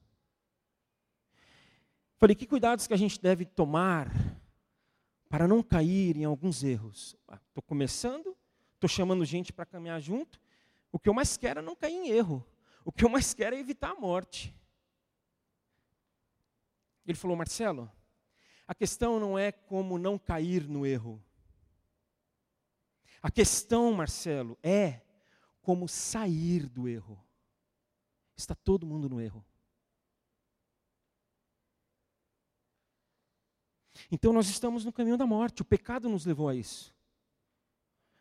Falei, 2.18 2.36
que 2.36 2.48
cuidados 2.48 2.88
que 2.88 2.94
a 2.94 2.98
gente 2.98 3.22
deve 3.22 3.46
tomar 3.46 4.10
para 5.30 5.48
não 5.48 5.62
cair 5.62 6.16
em 6.16 6.24
alguns 6.24 6.64
erros? 6.64 7.16
Estou 7.30 7.64
ah, 7.64 7.68
começando, 7.68 8.36
estou 8.74 8.88
chamando 8.88 9.26
gente 9.26 9.52
para 9.52 9.66
caminhar 9.66 10.00
junto. 10.00 10.40
O 10.92 11.00
que 11.00 11.10
eu 11.10 11.14
mais 11.14 11.36
quero 11.36 11.60
é 11.60 11.64
não 11.64 11.76
cair 11.76 11.94
em 11.94 12.10
erro. 12.10 12.46
O 12.86 12.92
que 12.92 13.04
eu 13.04 13.10
mais 13.10 13.34
quero 13.34 13.56
é 13.56 13.60
evitar 13.60 13.92
a 13.92 13.96
morte. 13.96 14.56
Ele 17.06 17.18
falou, 17.18 17.36
Marcelo, 17.36 17.92
a 18.68 18.74
questão 18.74 19.20
não 19.20 19.38
é 19.38 19.52
como 19.52 19.98
não 19.98 20.18
cair 20.18 20.68
no 20.68 20.86
erro. 20.86 21.22
A 23.22 23.30
questão, 23.30 23.92
Marcelo, 23.92 24.58
é 24.64 25.02
como 25.62 25.88
sair 25.88 26.70
do 26.70 26.88
erro. 26.88 27.20
Está 28.38 28.56
todo 28.56 28.86
mundo 28.86 29.10
no 29.10 29.20
erro. 29.20 29.44
Então 34.12 34.34
nós 34.34 34.48
estamos 34.48 34.84
no 34.84 34.92
caminho 34.92 35.18
da 35.18 35.26
morte, 35.26 35.62
o 35.62 35.66
pecado 35.66 36.10
nos 36.10 36.26
levou 36.26 36.50
a 36.50 36.56
isso. 36.56 36.94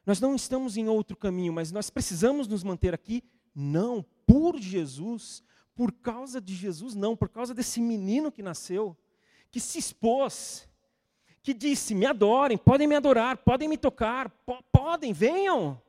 Nós 0.07 0.21
não 0.21 0.35
estamos 0.35 0.77
em 0.77 0.89
outro 0.89 1.17
caminho, 1.17 1.53
mas 1.53 1.73
nós 1.73 1.91
precisamos 1.91 2.47
nos 2.47 2.63
manter 2.63 2.93
aqui, 2.93 3.23
não 3.55 4.05
por 4.27 4.59
Jesus, 4.59 5.43
por 5.75 5.93
causa 5.93 6.41
de 6.41 6.55
Jesus, 6.55 6.95
não, 6.95 7.17
por 7.17 7.29
causa 7.29 7.55
desse 7.55 7.81
menino 7.81 8.31
que 8.31 8.43
nasceu, 8.43 8.97
que 9.51 9.59
se 9.59 9.79
expôs, 9.79 10.69
que 11.43 11.55
disse: 11.55 11.95
me 11.95 12.07
adorem, 12.07 12.59
podem 12.59 12.87
me 12.87 12.95
adorar, 12.95 13.39
podem 13.39 13.69
me 13.69 13.79
tocar, 13.79 14.29
po 14.29 14.63
podem, 14.71 15.13
venham. 15.13 15.81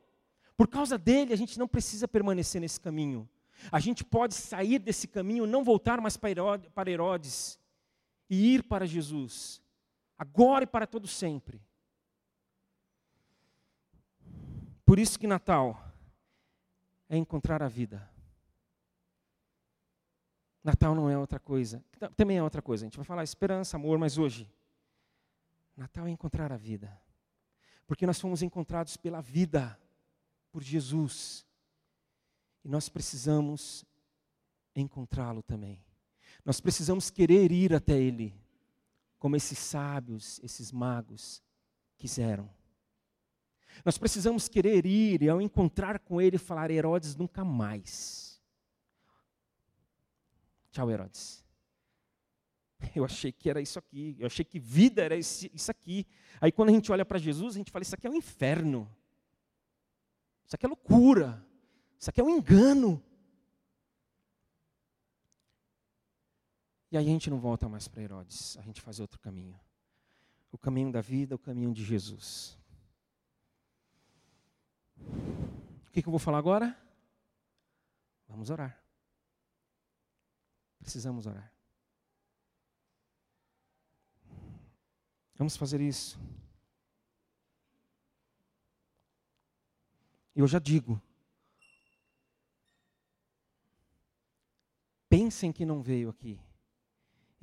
Por 0.56 0.70
causa 0.70 0.98
dele, 0.98 1.34
a 1.34 1.36
gente 1.36 1.60
não 1.60 1.68
precisa 1.68 2.08
permanecer 2.08 2.62
nesse 2.62 2.80
caminho. 2.80 3.28
A 3.70 3.80
gente 3.80 4.06
pode 4.06 4.34
sair 4.34 4.80
desse 4.80 5.08
caminho, 5.08 5.46
não 5.46 5.64
voltar 5.64 6.00
mais 6.00 6.16
para 6.16 6.92
Herodes 6.92 7.60
e 8.30 8.56
ir 8.56 8.64
para 8.64 8.86
Jesus 8.86 9.65
agora 10.18 10.64
e 10.64 10.68
para 10.68 10.88
todo 10.88 11.08
sempre. 11.08 11.62
Por 14.86 15.00
isso 15.00 15.20
que 15.20 15.28
Natal 15.28 15.94
é 17.10 17.18
encontrar 17.18 17.64
a 17.64 17.68
vida. 17.68 18.10
Natal 20.64 20.96
não 20.96 21.10
é 21.10 21.18
outra 21.18 21.40
coisa. 21.40 21.84
Também 22.16 22.38
é 22.38 22.44
outra 22.44 22.62
coisa. 22.62 22.86
A 22.86 22.88
gente 22.88 22.98
vai 22.98 23.06
falar 23.06 23.24
esperança, 23.24 23.78
amor, 23.78 23.98
mas 23.98 24.18
hoje 24.18 24.52
Natal 25.76 26.08
é 26.08 26.12
encontrar 26.12 26.52
a 26.52 26.58
vida. 26.58 27.00
Porque 27.86 28.06
nós 28.06 28.20
fomos 28.20 28.42
encontrados 28.42 28.98
pela 28.98 29.22
vida, 29.22 29.80
por 30.52 30.64
Jesus. 30.64 31.46
E 32.64 32.70
nós 32.70 32.90
precisamos 32.90 33.86
encontrá-lo 34.76 35.44
também. 35.44 35.84
Nós 36.44 36.60
precisamos 36.60 37.10
querer 37.10 37.52
ir 37.52 37.74
até 37.74 37.98
ele 37.98 38.34
como 39.26 39.36
esses 39.36 39.58
sábios, 39.58 40.40
esses 40.44 40.72
magos 40.72 41.42
quiseram. 41.98 42.48
Nós 43.84 43.98
precisamos 43.98 44.48
querer 44.48 44.86
ir 44.86 45.24
e 45.24 45.28
ao 45.28 45.42
encontrar 45.42 45.98
com 45.98 46.22
ele 46.22 46.38
falar 46.38 46.70
Herodes 46.70 47.16
nunca 47.16 47.44
mais. 47.44 48.40
Tchau, 50.70 50.92
Herodes. 50.92 51.44
Eu 52.94 53.04
achei 53.04 53.32
que 53.32 53.50
era 53.50 53.60
isso 53.60 53.80
aqui, 53.80 54.16
eu 54.20 54.28
achei 54.28 54.46
que 54.46 54.60
vida 54.60 55.02
era 55.02 55.18
isso 55.18 55.72
aqui. 55.72 56.06
Aí 56.40 56.52
quando 56.52 56.70
a 56.70 56.74
gente 56.74 56.92
olha 56.92 57.04
para 57.04 57.18
Jesus, 57.18 57.56
a 57.56 57.58
gente 57.58 57.72
fala: 57.72 57.82
Isso 57.82 57.96
aqui 57.96 58.06
é 58.06 58.10
um 58.12 58.16
inferno, 58.16 58.88
isso 60.46 60.56
aqui 60.56 60.68
é 60.68 60.70
loucura, 60.70 61.44
isso 61.98 62.12
aqui 62.12 62.22
é 62.22 62.24
um 62.24 62.30
engano. 62.30 63.04
E 66.96 66.98
aí 66.98 67.10
a 67.10 67.12
gente 67.12 67.30
não 67.30 67.38
volta 67.38 67.68
mais 67.68 67.90
para 67.90 68.04
Herodes, 68.04 68.56
a 68.56 68.62
gente 68.62 68.80
faz 68.80 69.02
outro 69.02 69.20
caminho. 69.20 69.60
O 70.50 70.58
caminho 70.58 70.94
da 70.94 71.02
vida, 71.02 71.36
o 71.36 71.38
caminho 71.38 71.74
de 71.74 71.84
Jesus. 71.84 72.58
O 74.98 75.92
que, 75.92 76.02
que 76.02 76.08
eu 76.08 76.12
vou 76.12 76.20
falar 76.20 76.38
agora? 76.38 76.74
Vamos 78.30 78.50
orar. 78.50 78.82
Precisamos 80.80 81.26
orar. 81.26 81.52
Vamos 85.36 85.58
fazer 85.58 85.82
isso. 85.82 86.18
Eu 90.34 90.48
já 90.48 90.60
digo. 90.60 91.02
Pensem 95.10 95.52
que 95.52 95.66
não 95.66 95.82
veio 95.82 96.10
aqui 96.10 96.40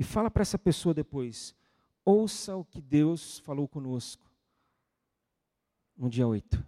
e 0.02 0.04
fala 0.04 0.28
para 0.28 0.42
essa 0.42 0.58
pessoa 0.58 0.92
depois: 0.92 1.54
ouça 2.04 2.56
o 2.56 2.64
que 2.64 2.80
Deus 2.80 3.38
falou 3.38 3.68
conosco 3.68 4.28
no 5.96 6.10
dia 6.10 6.26
8. 6.26 6.66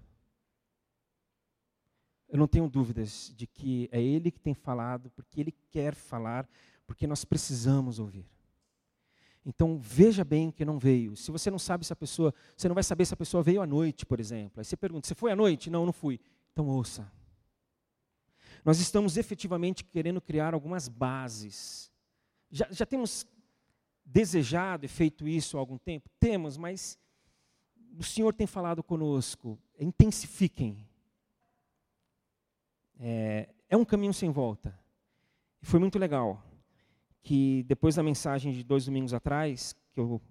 Eu 2.28 2.38
não 2.38 2.46
tenho 2.46 2.68
dúvidas 2.68 3.32
de 3.36 3.48
que 3.48 3.88
é 3.90 4.00
Ele 4.00 4.30
que 4.30 4.38
tem 4.38 4.54
falado, 4.54 5.10
porque 5.10 5.40
Ele 5.40 5.52
quer 5.72 5.96
falar, 5.96 6.48
porque 6.86 7.08
nós 7.08 7.24
precisamos 7.24 7.98
ouvir. 7.98 8.24
Então 9.44 9.78
veja 9.80 10.24
bem 10.24 10.52
que 10.52 10.64
não 10.64 10.78
veio. 10.78 11.16
Se 11.16 11.32
você 11.32 11.50
não 11.50 11.58
sabe 11.58 11.84
se 11.84 11.92
a 11.92 11.96
pessoa, 11.96 12.32
você 12.56 12.68
não 12.68 12.74
vai 12.74 12.84
saber 12.84 13.04
se 13.04 13.14
a 13.14 13.16
pessoa 13.16 13.42
veio 13.42 13.60
à 13.60 13.66
noite, 13.66 14.06
por 14.06 14.20
exemplo. 14.20 14.60
Aí 14.60 14.64
você 14.64 14.76
pergunta: 14.76 15.08
você 15.08 15.14
foi 15.14 15.32
à 15.32 15.36
noite? 15.36 15.70
Não, 15.70 15.84
não 15.84 15.92
fui. 15.92 16.20
Então 16.52 16.68
ouça. 16.68 17.10
Nós 18.64 18.78
estamos 18.78 19.16
efetivamente 19.16 19.82
querendo 19.82 20.20
criar 20.20 20.54
algumas 20.54 20.88
bases 20.88 21.92
já, 22.54 22.68
já 22.70 22.86
temos 22.86 23.26
desejado 24.04 24.84
e 24.86 24.88
feito 24.88 25.26
isso 25.26 25.56
há 25.56 25.60
algum 25.60 25.76
tempo? 25.76 26.08
Temos, 26.20 26.56
mas 26.56 26.96
o 27.98 28.04
Senhor 28.04 28.32
tem 28.32 28.46
falado 28.46 28.80
conosco, 28.80 29.58
intensifiquem. 29.76 30.88
É, 33.00 33.48
é 33.68 33.76
um 33.76 33.84
caminho 33.84 34.14
sem 34.14 34.30
volta. 34.30 34.78
Foi 35.62 35.80
muito 35.80 35.98
legal 35.98 36.40
que 37.22 37.64
depois 37.64 37.96
da 37.96 38.04
mensagem 38.04 38.52
de 38.52 38.62
dois 38.62 38.84
domingos 38.84 39.12
atrás, 39.12 39.74
que 39.92 39.98
eu 39.98 40.22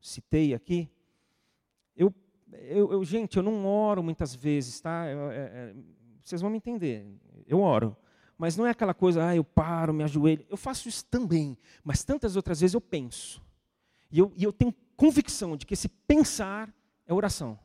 citei 0.00 0.54
aqui, 0.54 0.88
eu, 1.94 2.14
eu, 2.52 2.90
eu 2.90 3.04
gente, 3.04 3.36
eu 3.36 3.42
não 3.42 3.66
oro 3.66 4.02
muitas 4.02 4.34
vezes, 4.34 4.80
tá? 4.80 5.06
Eu, 5.10 5.30
é, 5.30 5.36
é, 5.36 5.74
vocês 6.22 6.40
vão 6.40 6.50
me 6.50 6.56
entender. 6.56 7.06
Eu 7.46 7.60
oro. 7.60 7.94
Mas 8.38 8.56
não 8.56 8.66
é 8.66 8.70
aquela 8.70 8.92
coisa, 8.92 9.28
ah, 9.28 9.34
eu 9.34 9.44
paro, 9.44 9.94
me 9.94 10.04
ajoelho. 10.04 10.44
Eu 10.48 10.56
faço 10.56 10.88
isso 10.88 11.04
também. 11.06 11.56
Mas 11.82 12.04
tantas 12.04 12.36
outras 12.36 12.60
vezes 12.60 12.74
eu 12.74 12.80
penso. 12.80 13.42
E 14.10 14.18
eu, 14.18 14.32
e 14.36 14.44
eu 14.44 14.52
tenho 14.52 14.74
convicção 14.96 15.56
de 15.56 15.64
que 15.64 15.74
esse 15.74 15.88
pensar 15.88 16.72
é 17.06 17.14
oração. 17.14 17.58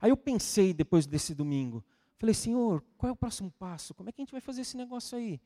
Aí 0.00 0.10
eu 0.10 0.16
pensei 0.16 0.72
depois 0.72 1.06
desse 1.06 1.34
domingo. 1.34 1.84
Falei, 2.16 2.34
Senhor, 2.34 2.84
qual 2.96 3.08
é 3.08 3.12
o 3.12 3.16
próximo 3.16 3.50
passo? 3.50 3.94
Como 3.94 4.08
é 4.08 4.12
que 4.12 4.20
a 4.20 4.24
gente 4.24 4.32
vai 4.32 4.40
fazer 4.40 4.62
esse 4.62 4.76
negócio 4.76 5.16
aí? 5.16 5.40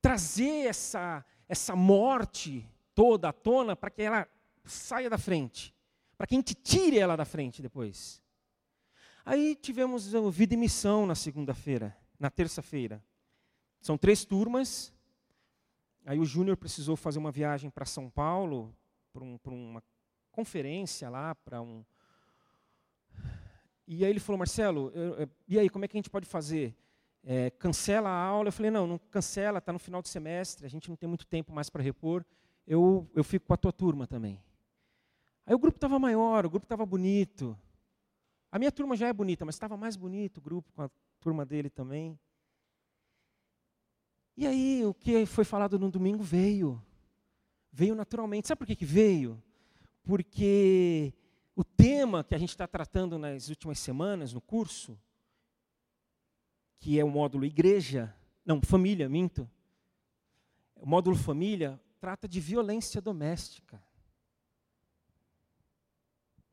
Trazer 0.00 0.66
essa, 0.66 1.24
essa 1.48 1.74
morte 1.76 2.68
toda 2.94 3.28
à 3.28 3.32
tona 3.32 3.76
para 3.76 3.90
que 3.90 4.02
ela 4.02 4.28
saia 4.64 5.10
da 5.10 5.18
frente. 5.18 5.74
Para 6.16 6.26
que 6.26 6.34
a 6.34 6.38
gente 6.38 6.54
tire 6.54 6.98
ela 6.98 7.16
da 7.16 7.24
frente 7.24 7.62
depois. 7.62 8.22
Aí 9.24 9.56
tivemos 9.56 10.14
o 10.14 10.30
Vida 10.30 10.54
e 10.54 10.56
Missão 10.56 11.04
na 11.04 11.16
segunda-feira, 11.16 11.96
na 12.18 12.30
terça-feira. 12.30 13.02
São 13.80 13.96
três 13.96 14.24
turmas. 14.24 14.92
Aí 16.04 16.18
o 16.18 16.24
Júnior 16.24 16.56
precisou 16.56 16.96
fazer 16.96 17.18
uma 17.18 17.32
viagem 17.32 17.70
para 17.70 17.84
São 17.84 18.08
Paulo, 18.08 18.74
para 19.12 19.24
um, 19.24 19.38
uma 19.46 19.82
conferência 20.30 21.08
lá, 21.08 21.34
para 21.34 21.60
um. 21.60 21.84
E 23.86 24.04
aí 24.04 24.10
ele 24.10 24.20
falou, 24.20 24.38
Marcelo, 24.38 24.90
eu, 24.94 25.14
eu, 25.20 25.30
e 25.46 25.58
aí, 25.58 25.68
como 25.68 25.84
é 25.84 25.88
que 25.88 25.96
a 25.96 25.98
gente 25.98 26.10
pode 26.10 26.26
fazer? 26.26 26.76
É, 27.22 27.50
cancela 27.50 28.08
a 28.08 28.24
aula? 28.24 28.48
Eu 28.48 28.52
falei, 28.52 28.70
não, 28.70 28.86
não 28.86 28.98
cancela, 28.98 29.58
está 29.58 29.72
no 29.72 29.78
final 29.78 30.02
do 30.02 30.08
semestre, 30.08 30.66
a 30.66 30.68
gente 30.68 30.88
não 30.88 30.96
tem 30.96 31.08
muito 31.08 31.26
tempo 31.26 31.52
mais 31.52 31.70
para 31.70 31.82
repor 31.82 32.24
eu, 32.66 33.08
eu 33.14 33.22
fico 33.22 33.46
com 33.46 33.54
a 33.54 33.56
tua 33.56 33.72
turma 33.72 34.06
também. 34.06 34.42
Aí 35.46 35.54
o 35.54 35.58
grupo 35.58 35.76
estava 35.76 35.98
maior, 35.98 36.44
o 36.44 36.50
grupo 36.50 36.64
estava 36.64 36.84
bonito. 36.84 37.56
A 38.50 38.58
minha 38.58 38.72
turma 38.72 38.96
já 38.96 39.06
é 39.06 39.12
bonita, 39.12 39.44
mas 39.44 39.54
estava 39.54 39.76
mais 39.76 39.96
bonito 39.96 40.38
o 40.38 40.40
grupo 40.40 40.72
com 40.72 40.82
a 40.82 40.90
turma 41.26 41.44
dele 41.44 41.68
também. 41.68 42.16
E 44.36 44.46
aí 44.46 44.84
o 44.84 44.94
que 44.94 45.26
foi 45.26 45.44
falado 45.44 45.76
no 45.76 45.90
domingo 45.90 46.22
veio. 46.22 46.80
Veio 47.72 47.96
naturalmente. 47.96 48.46
Sabe 48.46 48.60
por 48.60 48.66
que, 48.68 48.76
que 48.76 48.84
veio? 48.84 49.42
Porque 50.04 51.12
o 51.56 51.64
tema 51.64 52.22
que 52.22 52.32
a 52.32 52.38
gente 52.38 52.50
está 52.50 52.64
tratando 52.68 53.18
nas 53.18 53.48
últimas 53.48 53.80
semanas 53.80 54.32
no 54.32 54.40
curso, 54.40 54.96
que 56.78 56.96
é 57.00 57.04
o 57.04 57.10
módulo 57.10 57.44
igreja, 57.44 58.14
não, 58.44 58.62
família, 58.62 59.08
minto. 59.08 59.50
O 60.76 60.86
módulo 60.86 61.16
família, 61.16 61.80
trata 61.98 62.28
de 62.28 62.38
violência 62.38 63.00
doméstica. 63.00 63.82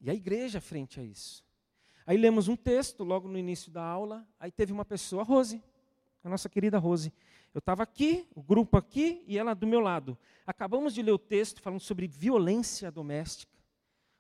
E 0.02 0.10
a 0.10 0.16
igreja 0.16 0.60
frente 0.60 1.00
a 1.00 1.04
isso. 1.04 1.46
Aí 2.06 2.18
lemos 2.18 2.48
um 2.48 2.56
texto 2.56 3.04
logo 3.04 3.28
no 3.28 3.38
início 3.38 3.72
da 3.72 3.84
aula, 3.84 4.28
aí 4.40 4.52
teve 4.52 4.72
uma 4.72 4.84
pessoa, 4.86 5.24
Rose, 5.24 5.64
a 6.24 6.30
nossa 6.30 6.50
querida 6.50 6.78
Rose. 6.78 7.14
Eu 7.54 7.60
estava 7.60 7.84
aqui, 7.84 8.28
o 8.36 8.42
grupo 8.42 8.78
aqui 8.78 9.24
e 9.28 9.38
ela 9.38 9.54
do 9.54 9.68
meu 9.68 9.80
lado. 9.80 10.18
Acabamos 10.46 10.94
de 10.94 11.02
ler 11.02 11.12
o 11.12 11.20
texto 11.20 11.62
falando 11.62 11.80
sobre 11.80 12.08
violência 12.08 12.92
doméstica 12.92 13.54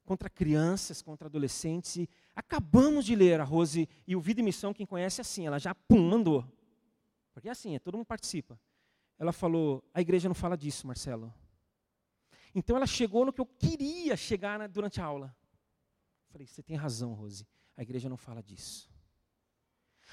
contra 0.05 0.29
crianças, 0.29 1.01
contra 1.01 1.27
adolescentes. 1.27 1.95
E 1.95 2.09
acabamos 2.35 3.05
de 3.05 3.15
ler 3.15 3.39
a 3.39 3.43
Rose 3.43 3.89
e 4.05 4.15
o 4.15 4.21
Vida 4.21 4.41
e 4.41 4.43
Missão, 4.43 4.73
quem 4.73 4.85
conhece 4.85 5.19
é 5.19 5.23
assim, 5.23 5.47
ela 5.47 5.59
já 5.59 5.73
pum, 5.73 6.07
mandou. 6.09 6.45
Porque 7.33 7.47
é 7.47 7.51
assim, 7.51 7.75
é, 7.75 7.79
todo 7.79 7.97
mundo 7.97 8.05
participa 8.05 8.59
ela 9.23 9.31
falou: 9.31 9.83
a 9.93 10.01
igreja 10.01 10.27
não 10.27 10.35
fala 10.35 10.57
disso, 10.57 10.85
Marcelo. 10.85 11.33
Então 12.53 12.75
ela 12.75 12.85
chegou 12.85 13.25
no 13.25 13.33
que 13.33 13.41
eu 13.41 13.45
queria 13.45 14.15
chegar 14.15 14.59
na, 14.59 14.67
durante 14.67 15.01
a 15.01 15.05
aula. 15.05 15.35
Falei: 16.29 16.45
você 16.45 16.61
tem 16.61 16.75
razão, 16.75 17.13
Rose. 17.13 17.47
A 17.75 17.81
igreja 17.81 18.09
não 18.09 18.17
fala 18.17 18.41
disso. 18.41 18.91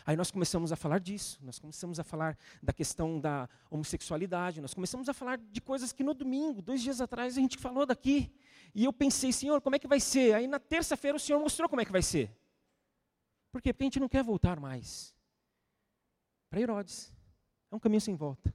Aí 0.06 0.16
nós 0.16 0.30
começamos 0.30 0.72
a 0.72 0.76
falar 0.76 0.98
disso, 0.98 1.38
nós 1.42 1.58
começamos 1.58 2.00
a 2.00 2.04
falar 2.04 2.38
da 2.62 2.72
questão 2.72 3.20
da 3.20 3.48
homossexualidade, 3.70 4.60
nós 4.60 4.72
começamos 4.72 5.08
a 5.08 5.14
falar 5.14 5.38
de 5.38 5.60
coisas 5.60 5.92
que 5.92 6.02
no 6.02 6.14
domingo, 6.14 6.62
dois 6.62 6.80
dias 6.80 7.00
atrás, 7.00 7.36
a 7.36 7.40
gente 7.40 7.58
falou 7.58 7.84
daqui. 7.84 8.32
E 8.74 8.84
eu 8.84 8.92
pensei, 8.92 9.32
Senhor, 9.32 9.60
como 9.60 9.76
é 9.76 9.78
que 9.78 9.88
vai 9.88 10.00
ser? 10.00 10.34
Aí 10.34 10.46
na 10.46 10.58
terça-feira 10.58 11.16
o 11.16 11.20
Senhor 11.20 11.38
mostrou 11.38 11.68
como 11.68 11.82
é 11.82 11.84
que 11.84 11.92
vai 11.92 12.02
ser. 12.02 12.34
Por 13.52 13.60
quê? 13.60 13.72
Porque 13.72 13.84
a 13.84 13.86
gente 13.86 14.00
não 14.00 14.08
quer 14.08 14.22
voltar 14.22 14.58
mais 14.58 15.14
para 16.48 16.60
Herodes. 16.60 17.12
É 17.70 17.76
um 17.76 17.78
caminho 17.78 18.00
sem 18.00 18.14
volta. 18.14 18.54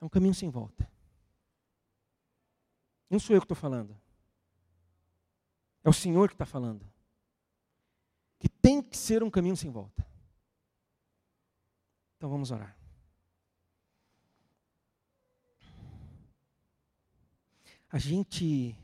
É 0.00 0.04
um 0.04 0.08
caminho 0.08 0.34
sem 0.34 0.50
volta. 0.50 0.90
Não 3.08 3.18
sou 3.18 3.34
eu 3.34 3.40
que 3.40 3.44
estou 3.44 3.56
falando. 3.56 3.96
É 5.82 5.88
o 5.88 5.92
Senhor 5.92 6.28
que 6.28 6.34
está 6.34 6.44
falando. 6.44 6.84
Tem 8.66 8.82
que 8.82 8.96
ser 8.96 9.22
um 9.22 9.30
caminho 9.30 9.56
sem 9.56 9.70
volta. 9.70 10.04
Então 12.16 12.28
vamos 12.28 12.50
orar. 12.50 12.76
A 17.88 17.96
gente 17.96 18.76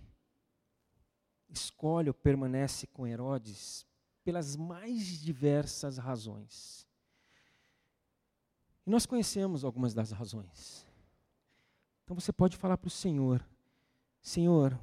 escolhe 1.48 2.08
ou 2.08 2.14
permanece 2.14 2.86
com 2.86 3.08
Herodes 3.08 3.84
pelas 4.22 4.54
mais 4.54 5.20
diversas 5.20 5.98
razões. 5.98 6.86
E 8.86 8.90
nós 8.90 9.04
conhecemos 9.04 9.64
algumas 9.64 9.92
das 9.92 10.12
razões. 10.12 10.86
Então 12.04 12.14
você 12.14 12.32
pode 12.32 12.56
falar 12.56 12.78
para 12.78 12.86
o 12.86 12.90
Senhor: 12.90 13.44
Senhor, 14.20 14.78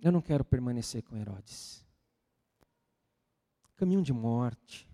eu 0.00 0.10
não 0.10 0.22
quero 0.22 0.46
permanecer 0.46 1.02
com 1.02 1.14
Herodes. 1.14 1.89
Caminho 3.80 4.02
de 4.02 4.12
morte, 4.12 4.86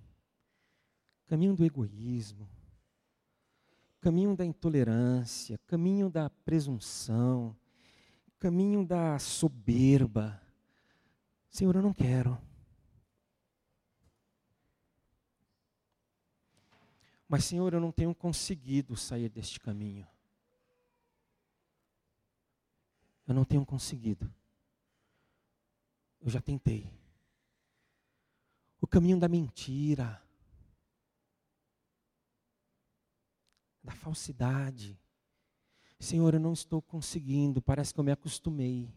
caminho 1.27 1.57
do 1.57 1.65
egoísmo, 1.65 2.49
caminho 4.01 4.37
da 4.37 4.45
intolerância, 4.45 5.59
caminho 5.67 6.09
da 6.09 6.31
presunção, 6.31 7.57
caminho 8.39 8.87
da 8.87 9.19
soberba. 9.19 10.41
Senhor, 11.51 11.75
eu 11.75 11.83
não 11.83 11.93
quero. 11.93 12.41
Mas, 17.29 17.45
Senhor, 17.45 17.75
eu 17.75 17.81
não 17.81 17.91
tenho 17.91 18.15
conseguido 18.15 18.95
sair 18.95 19.29
deste 19.29 19.59
caminho. 19.59 20.07
Eu 23.27 23.35
não 23.35 23.45
tenho 23.45 23.67
conseguido. 23.67 24.33
Eu 26.21 26.31
já 26.31 26.41
tentei. 26.41 26.89
O 28.87 28.89
caminho 28.89 29.19
da 29.19 29.27
mentira, 29.27 30.23
da 33.83 33.91
falsidade. 33.91 34.97
Senhor, 35.99 36.35
eu 36.35 36.39
não 36.39 36.53
estou 36.53 36.81
conseguindo, 36.81 37.61
parece 37.61 37.93
que 37.93 37.99
eu 37.99 38.05
me 38.05 38.13
acostumei. 38.13 38.89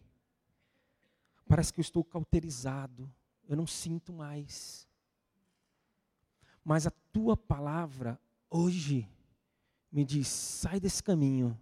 Parece 1.48 1.74
que 1.74 1.80
eu 1.80 1.82
estou 1.82 2.04
cauterizado, 2.04 3.12
eu 3.48 3.58
não 3.58 3.66
sinto 3.66 4.14
mais. 4.14 4.88
Mas 6.64 6.86
a 6.86 6.92
tua 7.12 7.36
palavra 7.36 8.22
hoje 8.48 9.10
me 9.92 10.06
diz: 10.06 10.28
sai 10.28 10.80
desse 10.80 11.02
caminho, 11.02 11.60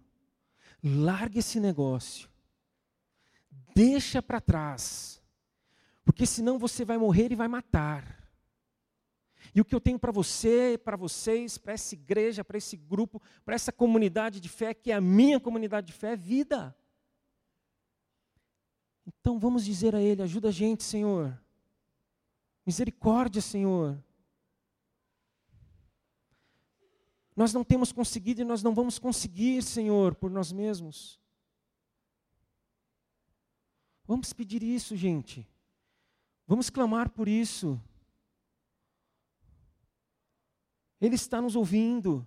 larga 0.84 1.38
esse 1.38 1.58
negócio, 1.58 2.28
deixa 3.74 4.20
para 4.20 4.38
trás, 4.38 5.18
porque 6.04 6.26
senão 6.26 6.58
você 6.58 6.84
vai 6.84 6.98
morrer 6.98 7.32
e 7.32 7.34
vai 7.34 7.48
matar. 7.48 8.17
E 9.54 9.60
o 9.60 9.64
que 9.64 9.74
eu 9.74 9.80
tenho 9.80 9.98
para 9.98 10.12
você, 10.12 10.78
para 10.82 10.96
vocês, 10.96 11.58
para 11.58 11.72
essa 11.72 11.94
igreja, 11.94 12.44
para 12.44 12.58
esse 12.58 12.76
grupo, 12.76 13.20
para 13.44 13.54
essa 13.54 13.72
comunidade 13.72 14.40
de 14.40 14.48
fé, 14.48 14.74
que 14.74 14.90
é 14.90 14.94
a 14.94 15.00
minha 15.00 15.40
comunidade 15.40 15.86
de 15.88 15.92
fé, 15.92 16.12
é 16.12 16.16
vida. 16.16 16.76
Então 19.06 19.38
vamos 19.38 19.64
dizer 19.64 19.94
a 19.94 20.00
Ele: 20.00 20.22
ajuda 20.22 20.48
a 20.48 20.52
gente, 20.52 20.84
Senhor. 20.84 21.38
Misericórdia, 22.66 23.40
Senhor. 23.40 24.02
Nós 27.34 27.52
não 27.52 27.64
temos 27.64 27.92
conseguido 27.92 28.42
e 28.42 28.44
nós 28.44 28.62
não 28.62 28.74
vamos 28.74 28.98
conseguir, 28.98 29.62
Senhor, 29.62 30.14
por 30.14 30.30
nós 30.30 30.52
mesmos. 30.52 31.20
Vamos 34.04 34.32
pedir 34.32 34.62
isso, 34.62 34.96
gente. 34.96 35.46
Vamos 36.46 36.68
clamar 36.68 37.10
por 37.10 37.28
isso. 37.28 37.80
Ele 41.00 41.14
está 41.14 41.40
nos 41.40 41.54
ouvindo. 41.54 42.26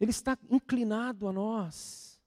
Ele 0.00 0.10
está 0.10 0.38
inclinado 0.48 1.26
a 1.26 1.32
nós. 1.32 2.20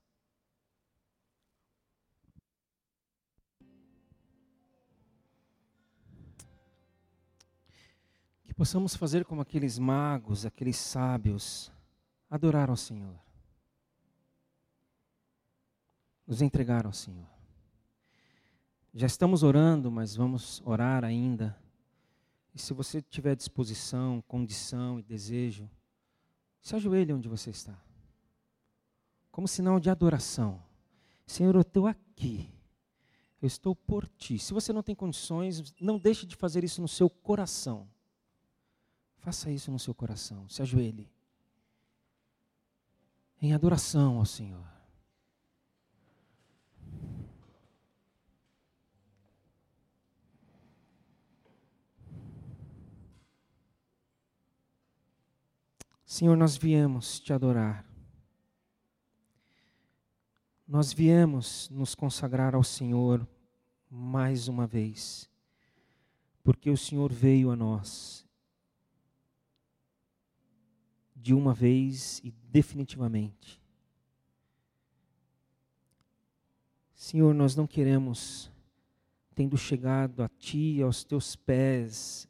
Que 8.44 8.52
possamos 8.52 8.94
fazer 8.94 9.24
como 9.24 9.40
aqueles 9.40 9.78
magos, 9.78 10.44
aqueles 10.44 10.76
sábios, 10.76 11.72
adorar 12.28 12.68
ao 12.68 12.76
Senhor, 12.76 13.18
nos 16.26 16.42
entregar 16.42 16.84
ao 16.84 16.92
Senhor. 16.92 17.32
Já 18.92 19.06
estamos 19.06 19.42
orando, 19.42 19.90
mas 19.90 20.14
vamos 20.14 20.60
orar 20.66 21.02
ainda. 21.02 21.58
E 22.54 22.58
se 22.58 22.72
você 22.72 23.00
tiver 23.00 23.34
disposição, 23.34 24.22
condição 24.28 24.98
e 24.98 25.02
desejo, 25.02 25.70
se 26.60 26.76
ajoelhe 26.76 27.12
onde 27.12 27.28
você 27.28 27.50
está. 27.50 27.76
Como 29.30 29.48
sinal 29.48 29.80
de 29.80 29.88
adoração. 29.88 30.62
Senhor, 31.26 31.54
eu 31.54 31.62
estou 31.62 31.86
aqui. 31.86 32.48
Eu 33.40 33.46
estou 33.46 33.74
por 33.74 34.06
ti. 34.06 34.38
Se 34.38 34.52
você 34.52 34.72
não 34.72 34.82
tem 34.82 34.94
condições, 34.94 35.74
não 35.80 35.98
deixe 35.98 36.26
de 36.26 36.36
fazer 36.36 36.62
isso 36.62 36.80
no 36.80 36.88
seu 36.88 37.08
coração. 37.08 37.88
Faça 39.16 39.50
isso 39.50 39.70
no 39.70 39.78
seu 39.78 39.94
coração. 39.94 40.48
Se 40.48 40.62
ajoelhe. 40.62 41.10
Em 43.40 43.52
adoração 43.52 44.18
ao 44.18 44.26
Senhor. 44.26 44.71
Senhor, 56.12 56.36
nós 56.36 56.58
viemos 56.58 57.18
te 57.18 57.32
adorar. 57.32 57.86
Nós 60.68 60.92
viemos 60.92 61.70
nos 61.70 61.94
consagrar 61.94 62.54
ao 62.54 62.62
Senhor 62.62 63.26
mais 63.88 64.46
uma 64.46 64.66
vez, 64.66 65.26
porque 66.44 66.68
o 66.68 66.76
Senhor 66.76 67.10
veio 67.10 67.50
a 67.50 67.56
nós 67.56 68.26
de 71.16 71.32
uma 71.32 71.54
vez 71.54 72.20
e 72.22 72.30
definitivamente. 72.30 73.58
Senhor, 76.94 77.32
nós 77.32 77.56
não 77.56 77.66
queremos, 77.66 78.52
tendo 79.34 79.56
chegado 79.56 80.22
a 80.22 80.28
Ti, 80.28 80.82
aos 80.82 81.04
Teus 81.04 81.34
pés, 81.34 82.28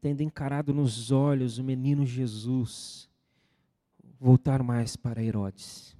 tendo 0.00 0.20
encarado 0.20 0.74
nos 0.74 1.12
olhos 1.12 1.58
o 1.58 1.62
menino 1.62 2.04
Jesus, 2.04 3.08
voltar 4.20 4.62
mais 4.62 4.96
para 4.96 5.22
Herodes. 5.22 5.96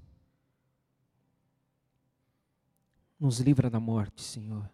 Nos 3.18 3.41
livra 3.41 3.71
da 3.71 3.81
morte, 3.81 4.23
Senhor. 4.23 4.71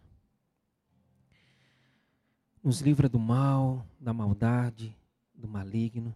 Nos 2.61 2.81
livra 2.81 3.07
do 3.07 3.17
mal, 3.17 3.87
da 3.97 4.13
maldade, 4.13 4.95
do 5.33 5.47
maligno. 5.47 6.13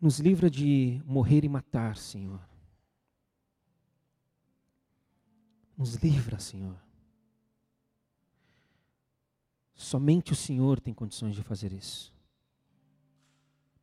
Nos 0.00 0.18
livra 0.18 0.50
de 0.50 1.00
morrer 1.06 1.44
e 1.44 1.48
matar, 1.48 1.96
Senhor. 1.96 2.40
Nos 5.76 5.94
livra, 5.94 6.38
Senhor. 6.40 6.76
Somente 9.74 10.32
o 10.32 10.36
Senhor 10.36 10.80
tem 10.80 10.94
condições 10.94 11.34
de 11.34 11.42
fazer 11.42 11.72
isso. 11.72 12.12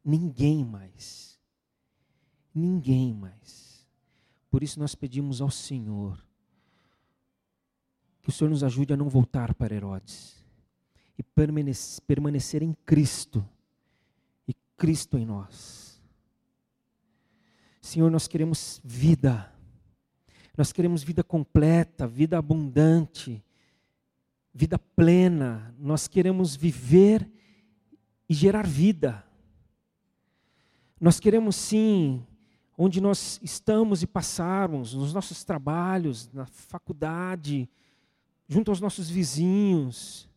Ninguém 0.04 0.66
mais. 0.66 1.21
Ninguém 2.54 3.14
mais. 3.14 3.86
Por 4.50 4.62
isso 4.64 4.80
nós 4.80 4.96
pedimos 4.96 5.42
ao 5.42 5.50
Senhor 5.50 6.22
que 8.22 8.30
o 8.30 8.32
Senhor 8.32 8.50
nos 8.50 8.64
ajude 8.64 8.94
a 8.94 8.98
não 8.98 9.10
voltar 9.10 9.54
para 9.56 9.74
Herodes 9.74 10.46
e 11.18 11.24
permanecer 12.06 12.62
em 12.62 12.74
Cristo 12.86 13.48
e 14.48 14.54
Cristo 14.78 15.18
em 15.18 15.26
nós. 15.26 16.02
Senhor, 17.82 18.12
nós 18.12 18.28
queremos 18.28 18.80
vida, 18.84 19.52
nós 20.56 20.72
queremos 20.72 21.02
vida 21.02 21.24
completa, 21.24 22.08
vida 22.08 22.38
abundante, 22.38 23.44
vida 24.54 24.78
plena, 24.78 25.74
nós 25.80 26.08
queremos 26.08 26.56
viver 26.56 27.28
e 28.30 28.34
gerar 28.34 28.68
vida. 28.68 29.26
Nós 31.00 31.20
queremos 31.20 31.56
sim 31.56 32.24
onde 32.84 33.00
nós 33.00 33.40
estamos 33.44 34.02
e 34.02 34.08
passarmos, 34.08 34.96
nos 34.96 35.14
nossos 35.14 35.44
trabalhos, 35.44 36.32
na 36.34 36.48
faculdade, 36.48 37.70
junto 38.48 38.72
aos 38.72 38.82
nossos 38.82 39.08
vizinhos, 39.08 40.28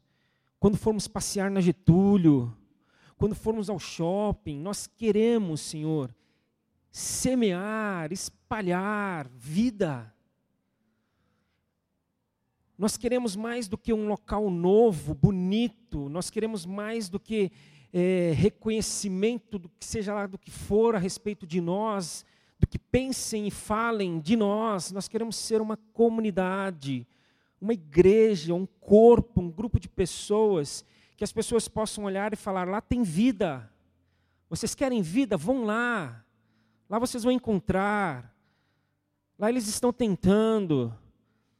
quando 0.60 0.76
formos 0.76 1.08
passear 1.08 1.50
na 1.50 1.62
Getúlio, 1.62 2.54
quando 3.16 3.34
formos 3.34 3.70
ao 3.70 3.78
shopping, 3.78 4.60
nós 4.60 4.86
queremos, 4.86 5.62
Senhor, 5.62 6.14
semear, 6.90 8.12
espalhar 8.12 9.26
vida. 9.28 10.14
Nós 12.76 12.98
queremos 12.98 13.34
mais 13.34 13.68
do 13.68 13.78
que 13.78 13.90
um 13.90 14.06
local 14.06 14.50
novo, 14.50 15.14
bonito, 15.14 16.10
nós 16.10 16.28
queremos 16.28 16.66
mais 16.66 17.08
do 17.08 17.18
que 17.18 17.50
é, 17.90 18.34
reconhecimento 18.36 19.58
do 19.58 19.70
que 19.70 19.86
seja 19.86 20.12
lá 20.12 20.26
do 20.26 20.36
que 20.36 20.50
for 20.50 20.94
a 20.94 20.98
respeito 20.98 21.46
de 21.46 21.58
nós, 21.58 22.26
do 22.58 22.66
que 22.66 22.78
pensem 22.78 23.46
e 23.46 23.50
falem 23.50 24.20
de 24.20 24.36
nós. 24.36 24.92
Nós 24.92 25.08
queremos 25.08 25.36
ser 25.36 25.60
uma 25.60 25.76
comunidade, 25.92 27.06
uma 27.60 27.72
igreja, 27.72 28.54
um 28.54 28.66
corpo, 28.66 29.40
um 29.40 29.50
grupo 29.50 29.78
de 29.78 29.88
pessoas 29.88 30.84
que 31.16 31.24
as 31.24 31.32
pessoas 31.32 31.68
possam 31.68 32.04
olhar 32.04 32.32
e 32.32 32.36
falar: 32.36 32.66
lá 32.68 32.80
tem 32.80 33.02
vida. 33.02 33.70
Vocês 34.48 34.74
querem 34.74 35.02
vida? 35.02 35.36
Vão 35.36 35.64
lá. 35.64 36.24
Lá 36.88 36.98
vocês 36.98 37.24
vão 37.24 37.32
encontrar. 37.32 38.34
Lá 39.38 39.48
eles 39.48 39.66
estão 39.66 39.92
tentando. 39.92 40.94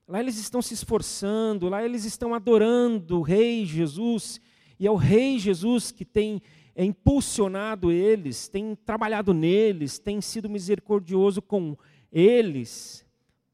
Lá 0.07 0.21
eles 0.21 0.37
estão 0.39 0.61
se 0.61 0.75
esforçando. 0.75 1.69
Lá 1.69 1.85
eles 1.85 2.05
estão 2.05 2.35
adorando 2.35 3.19
o 3.19 3.23
Rei 3.23 3.65
Jesus. 3.65 4.41
E 4.79 4.87
é 4.87 4.91
o 4.91 4.97
Rei 4.97 5.39
Jesus 5.39 5.91
que 5.91 6.05
tem 6.05 6.43
é, 6.75 6.85
impulsionado 6.85 7.93
eles, 7.93 8.49
tem 8.49 8.75
trabalhado 8.75 9.33
neles, 9.33 9.99
tem 9.99 10.21
sido 10.21 10.49
misericordioso 10.49 11.41
com 11.41 11.77
eles, 12.11 13.05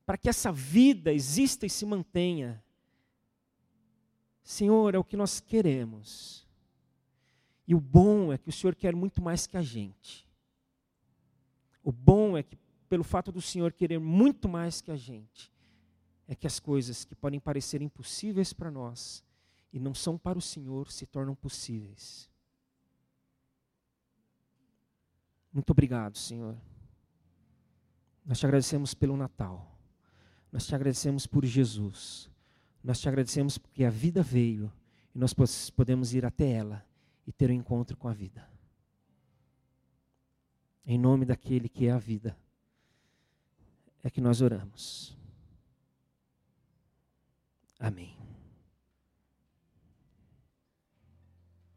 para 0.07 0.16
que 0.16 0.29
essa 0.29 0.51
vida 0.51 1.12
exista 1.12 1.66
e 1.66 1.71
se 1.71 1.85
mantenha. 1.85 2.62
Senhor, 4.43 4.95
é 4.95 4.99
o 4.99 5.05
que 5.05 5.16
nós 5.16 5.39
queremos. 5.39 6.49
E 7.66 7.75
o 7.75 7.81
bom 7.81 8.33
é 8.33 8.39
que 8.39 8.49
o 8.49 8.53
Senhor 8.53 8.75
quer 8.75 8.97
muito 8.97 9.23
mais 9.23 9.47
que 9.47 9.57
a 9.57 9.62
gente. 9.62 10.27
O 11.85 11.93
bom 11.93 12.37
é 12.37 12.43
que, 12.43 12.59
pelo 12.89 13.05
fato 13.05 13.31
do 13.31 13.41
Senhor 13.41 13.73
querer 13.73 13.99
muito 13.99 14.49
mais 14.49 14.81
que 14.81 14.91
a 14.91 14.97
gente, 14.97 15.53
é 16.27 16.35
que 16.35 16.47
as 16.47 16.59
coisas 16.59 17.05
que 17.05 17.14
podem 17.14 17.41
parecer 17.41 17.83
impossíveis 17.83 18.53
para 18.53 18.71
nós 18.71 19.25
e 19.73 19.79
não 19.79 19.95
são 19.95 20.16
para 20.16 20.39
o 20.39 20.43
Senhor 20.43 20.91
se 20.91 21.07
tornam 21.07 21.35
possíveis. 21.35 22.30
Muito 25.53 25.70
obrigado, 25.70 26.16
Senhor. 26.16 26.57
Nós 28.24 28.38
te 28.38 28.46
agradecemos 28.46 28.94
pelo 28.94 29.16
Natal. 29.16 29.78
Nós 30.53 30.66
te 30.66 30.74
agradecemos 30.74 31.26
por 31.26 31.44
Jesus. 31.44 32.30
Nós 32.82 33.01
te 33.01 33.09
agradecemos 33.09 33.59
porque 33.59 33.84
a 33.84 33.90
vida 33.90 34.22
veio 34.22 34.72
e 35.14 35.18
nós 35.18 35.34
podemos 35.70 36.14
ir 36.14 36.24
até 36.24 36.51
ela 36.51 36.84
e 37.26 37.32
ter 37.32 37.51
um 37.51 37.55
encontro 37.55 37.96
com 37.96 38.09
a 38.09 38.12
vida. 38.12 38.48
Em 40.86 40.98
nome 40.98 41.24
daquele 41.24 41.68
que 41.68 41.86
é 41.86 41.92
a 41.92 41.98
vida, 41.98 42.36
é 44.03 44.11
que 44.11 44.20
nós 44.20 44.40
oramos. 44.40 45.16
Amém. 47.78 48.20